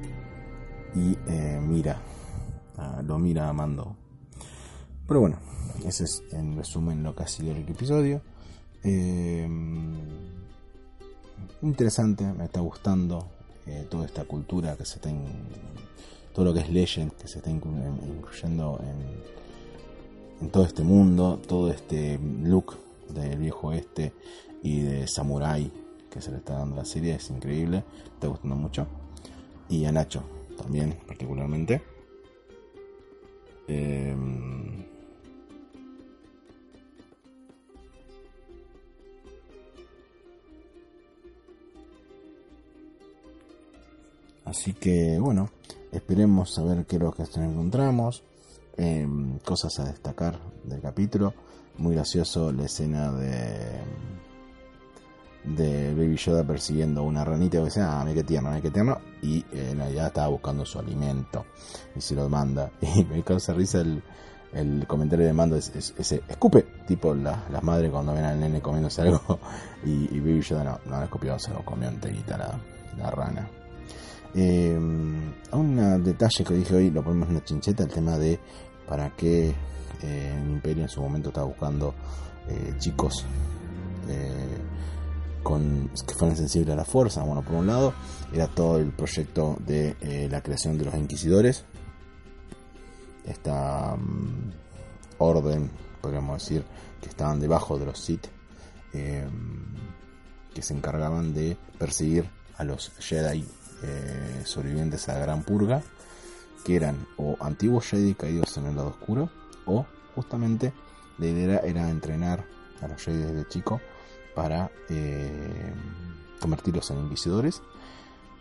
y 0.95 1.17
mira, 1.61 2.01
lo 3.05 3.19
mira 3.19 3.49
a 3.49 3.53
Mando. 3.53 3.97
Pero 5.07 5.21
bueno, 5.21 5.39
ese 5.87 6.05
es 6.05 6.23
en 6.33 6.57
resumen 6.57 7.03
lo 7.03 7.15
que 7.15 7.23
ha 7.23 7.27
sido 7.27 7.53
el 7.53 7.69
episodio. 7.69 8.21
Interesante, 11.63 12.25
me 12.25 12.45
está 12.45 12.61
gustando 12.61 13.27
eh, 13.67 13.87
toda 13.91 14.07
esta 14.07 14.25
cultura 14.25 14.77
que 14.77 14.85
se 14.85 14.97
está 14.97 15.11
todo 16.33 16.45
lo 16.45 16.55
que 16.55 16.61
es 16.61 16.71
Legend 16.71 17.13
que 17.13 17.27
se 17.29 17.39
está 17.39 17.51
incluyendo 17.51 18.81
en, 20.41 20.51
todo 20.51 20.65
este 20.65 20.85
mundo, 20.85 21.41
todo 21.47 21.71
este 21.71 22.19
look 22.45 22.77
del 23.09 23.39
viejo 23.39 23.73
este 23.73 24.13
y 24.63 24.81
de 24.81 25.09
samurai 25.09 25.71
que 26.11 26.21
se 26.21 26.31
le 26.31 26.37
está 26.37 26.55
dando 26.55 26.77
la 26.77 26.85
serie 26.85 27.17
es 27.17 27.29
increíble, 27.31 27.83
me 28.05 28.15
está 28.15 28.29
gustando 28.29 28.55
mucho 28.55 28.87
y 29.69 29.85
a 29.85 29.93
Nacho 29.93 30.23
también 30.57 30.97
particularmente. 31.07 31.83
Eh, 33.67 34.17
Así 44.49 44.73
que 44.73 45.19
bueno, 45.21 45.51
esperemos 45.93 46.59
a 46.59 46.63
ver 46.63 46.87
qué 46.87 46.97
es 46.97 47.03
lo 47.03 47.13
que 47.13 47.23
encontramos. 47.23 48.23
Em, 48.77 49.39
cosas 49.41 49.79
a 49.81 49.85
destacar 49.85 50.39
del 50.65 50.81
capítulo. 50.81 51.35
Muy 51.77 51.95
gracioso 51.95 52.53
la 52.53 52.65
escena 52.65 53.13
de 53.13 53.83
de 55.45 55.95
Baby 55.95 56.17
Yoda 56.17 56.45
persiguiendo 56.45 57.03
una 57.03 57.25
ranita 57.25 57.59
que 57.59 57.65
dice, 57.65 57.81
ah, 57.81 58.03
mira 58.05 58.17
qué 58.17 58.25
tierno, 58.25 58.51
mira 58.51 58.61
qué 58.61 58.71
tierno, 58.71 58.99
y 59.23 59.39
eh, 59.53 59.71
en 59.73 59.79
realidad 59.79 60.09
estaba 60.09 60.29
buscando 60.29 60.65
su 60.67 60.79
alimento 60.79 61.47
y 61.97 62.01
se 62.01 62.15
lo 62.15 62.29
manda. 62.29 62.71
Y 62.81 63.05
me 63.05 63.23
causa 63.23 63.53
risa 63.55 63.81
el, 63.81 64.03
el 64.53 64.87
comentario 64.87 65.27
de 65.27 65.33
mando, 65.33 65.57
ese, 65.57 66.23
escupe, 66.29 66.67
tipo 66.87 67.15
las 67.15 67.63
madres 67.63 67.91
cuando 67.91 68.13
ven 68.13 68.25
al 68.25 68.39
nene 68.39 68.61
comiéndose 68.61 69.03
algo, 69.03 69.39
y, 69.85 70.19
Baby 70.21 70.43
Yoda 70.43 70.65
no, 70.65 70.81
no 70.87 70.99
lo 70.99 71.05
escupió, 71.05 71.39
se 71.39 71.51
lo 71.53 71.65
comió 71.65 71.89
enterita 71.89 72.37
la, 72.37 72.59
la 72.99 73.11
rana. 73.11 73.49
Eh, 74.35 74.77
un 74.77 76.05
detalle 76.05 76.45
que 76.45 76.55
dije 76.55 76.75
hoy, 76.75 76.91
lo 76.91 77.03
ponemos 77.03 77.29
en 77.29 77.35
la 77.35 77.45
chincheta, 77.45 77.85
el 77.85 77.91
tema 77.91 78.19
de 78.19 78.39
para 78.89 79.11
qué 79.11 79.55
eh, 80.03 80.35
el 80.41 80.51
Imperio 80.51 80.85
en 80.85 80.89
su 80.89 81.01
momento 81.01 81.29
estaba 81.29 81.47
buscando 81.47 81.95
eh, 82.49 82.75
chicos 82.79 83.25
eh, 84.09 84.59
con, 85.43 85.91
que 86.07 86.15
fueran 86.15 86.37
sensibles 86.37 86.73
a 86.73 86.77
la 86.77 86.85
fuerza. 86.85 87.23
Bueno, 87.23 87.43
por 87.43 87.55
un 87.57 87.67
lado 87.67 87.95
era 88.33 88.47
todo 88.47 88.79
el 88.79 88.93
proyecto 88.93 89.57
de 89.61 90.29
la 90.31 90.43
creación 90.43 90.79
de 90.79 90.85
los 90.85 90.95
inquisidores, 90.95 91.65
esta 93.25 93.97
mm, 93.97 94.53
orden, 95.19 95.71
podríamos 96.01 96.43
decir, 96.43 96.65
que 97.01 97.09
estaban 97.09 97.41
debajo 97.41 97.79
de 97.79 97.87
los 97.87 97.99
Sith, 97.99 98.27
que 98.93 100.63
se 100.63 100.75
encargaban 100.75 101.35
de 101.35 101.57
perseguir 101.79 102.29
a 102.57 102.65
los 102.65 102.91
Jedi 102.99 103.45
eh, 103.83 104.43
sobrevivientes 104.45 105.09
a 105.09 105.15
la 105.15 105.21
Gran 105.21 105.43
Purga, 105.43 105.83
que 106.65 106.77
eran 106.77 107.07
o 107.17 107.37
antiguos 107.41 107.87
Jedi 107.87 108.15
caídos 108.15 108.57
en 108.57 108.67
el 108.67 108.77
lado 108.77 108.89
oscuro, 108.89 109.31
o 109.67 109.87
justamente 110.15 110.73
la 111.19 111.27
idea 111.27 111.59
era 111.59 111.89
entrenar 111.89 112.45
a 112.83 112.89
los 112.89 113.03
Jedi 113.03 113.19
desde 113.19 113.49
chico 113.49 113.81
para 114.35 114.71
eh, 114.89 115.73
convertirlos 116.41 116.91
en 116.91 116.99
inquisidores. 117.01 117.63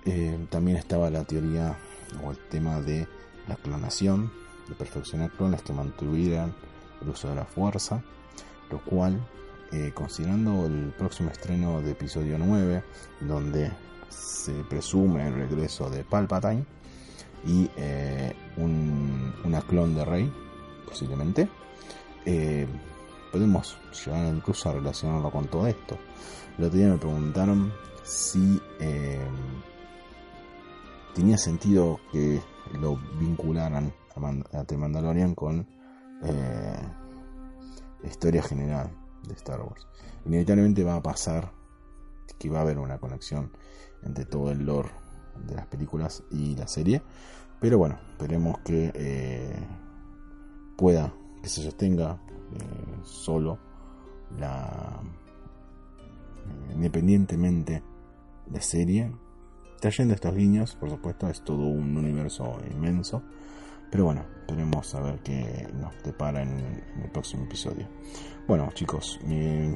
Eh, 0.06 0.48
también 0.50 0.78
estaba 0.78 1.10
la 1.10 1.24
teoría 1.24 1.78
o 2.24 2.32
el 2.32 2.38
tema 2.50 2.82
de 2.82 3.08
la 3.48 3.56
clonación, 3.58 4.32
de 4.68 4.76
perfeccionar 4.76 5.32
clones 5.32 5.62
que 5.62 5.74
mantuvieran 5.74 6.54
el 7.02 7.10
uso 7.10 7.30
de 7.30 7.36
la 7.36 7.46
fuerza, 7.46 8.02
lo 8.72 8.84
cual, 8.84 9.20
considerando 9.94 10.66
el 10.66 10.94
próximo 10.98 11.30
estreno 11.30 11.82
de 11.82 11.92
episodio 11.92 12.38
9, 12.38 12.84
donde 13.22 13.72
se 14.10 14.54
presume 14.64 15.28
el 15.28 15.34
regreso 15.34 15.90
de 15.90 16.04
Palpatine 16.04 16.66
y 17.46 17.70
eh, 17.78 18.34
una 18.58 19.62
clon 19.62 19.96
de 19.96 20.06
Rey, 20.06 20.34
posiblemente. 20.86 21.50
Eh, 22.26 22.68
podemos 23.32 23.78
llegar 24.06 24.34
incluso 24.34 24.70
a 24.70 24.74
relacionarlo 24.74 25.32
con 25.32 25.48
todo 25.48 25.68
esto. 25.68 25.98
El 26.58 26.66
otro 26.66 26.78
día 26.78 26.90
me 26.90 26.98
preguntaron 26.98 27.72
si 28.04 28.62
eh, 28.80 29.28
tenía 31.14 31.38
sentido 31.38 32.00
que 32.12 32.42
lo 32.80 32.98
vincularan 33.20 33.94
a, 34.54 34.64
The 34.64 34.78
Mandalorian 34.78 35.36
con 35.36 35.68
la 38.02 38.10
historia 38.10 38.42
general 38.42 38.90
de 39.28 39.34
Star 39.36 39.62
Wars. 39.62 39.88
Inevitablemente 40.26 40.84
va 40.84 40.96
a 40.96 41.04
pasar 41.04 41.52
que 42.40 42.50
va 42.50 42.60
a 42.60 42.62
haber 42.62 42.80
una 42.80 42.98
conexión 42.98 43.52
entre 44.04 44.26
todo 44.26 44.52
el 44.52 44.66
lore 44.66 44.90
de 45.46 45.56
las 45.56 45.68
películas 45.68 46.24
y 46.32 46.56
la 46.56 46.68
serie. 46.68 47.02
Pero 47.60 47.78
bueno, 47.78 47.98
esperemos 48.12 48.60
que 48.60 48.92
eh, 48.94 49.56
pueda, 50.76 51.14
que 51.42 51.50
se 51.50 51.64
sostenga 51.64 52.20
eh, 52.54 53.00
solo 53.04 53.58
la 54.38 55.02
eh, 56.48 56.74
independientemente 56.76 57.84
la 58.52 58.62
serie. 58.62 59.12
Trayendo 59.80 60.16
estos 60.16 60.36
guiños, 60.36 60.76
por 60.76 60.90
supuesto, 60.90 61.28
es 61.30 61.44
todo 61.44 61.68
un 61.68 61.98
universo 61.98 62.58
inmenso. 62.72 63.22
Pero 63.92 64.06
bueno, 64.06 64.26
esperemos 64.42 64.94
a 64.96 65.02
ver 65.02 65.20
qué 65.20 65.68
nos 65.74 65.94
depara 66.04 66.42
en, 66.42 66.60
en 66.60 67.02
el 67.04 67.12
próximo 67.12 67.44
episodio. 67.46 67.88
Bueno, 68.48 68.70
chicos, 68.74 69.20
mi 69.24 69.74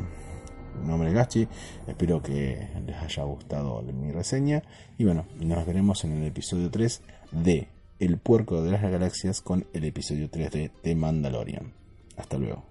mi 0.79 0.88
nombre 0.88 1.10
es 1.10 1.15
Gachi, 1.15 1.47
espero 1.88 2.21
que 2.21 2.67
les 2.86 2.95
haya 2.97 3.23
gustado 3.23 3.81
mi 3.81 4.12
reseña 4.12 4.63
y 4.97 5.05
bueno, 5.05 5.25
nos 5.39 5.65
veremos 5.65 6.03
en 6.03 6.13
el 6.17 6.27
episodio 6.27 6.69
3 6.69 7.01
de 7.31 7.67
El 7.99 8.17
puerco 8.17 8.62
de 8.63 8.71
las 8.71 8.81
galaxias 8.81 9.41
con 9.41 9.65
el 9.73 9.84
episodio 9.84 10.29
3 10.29 10.51
de 10.51 10.71
The 10.81 10.95
Mandalorian. 10.95 11.73
Hasta 12.17 12.38
luego. 12.38 12.70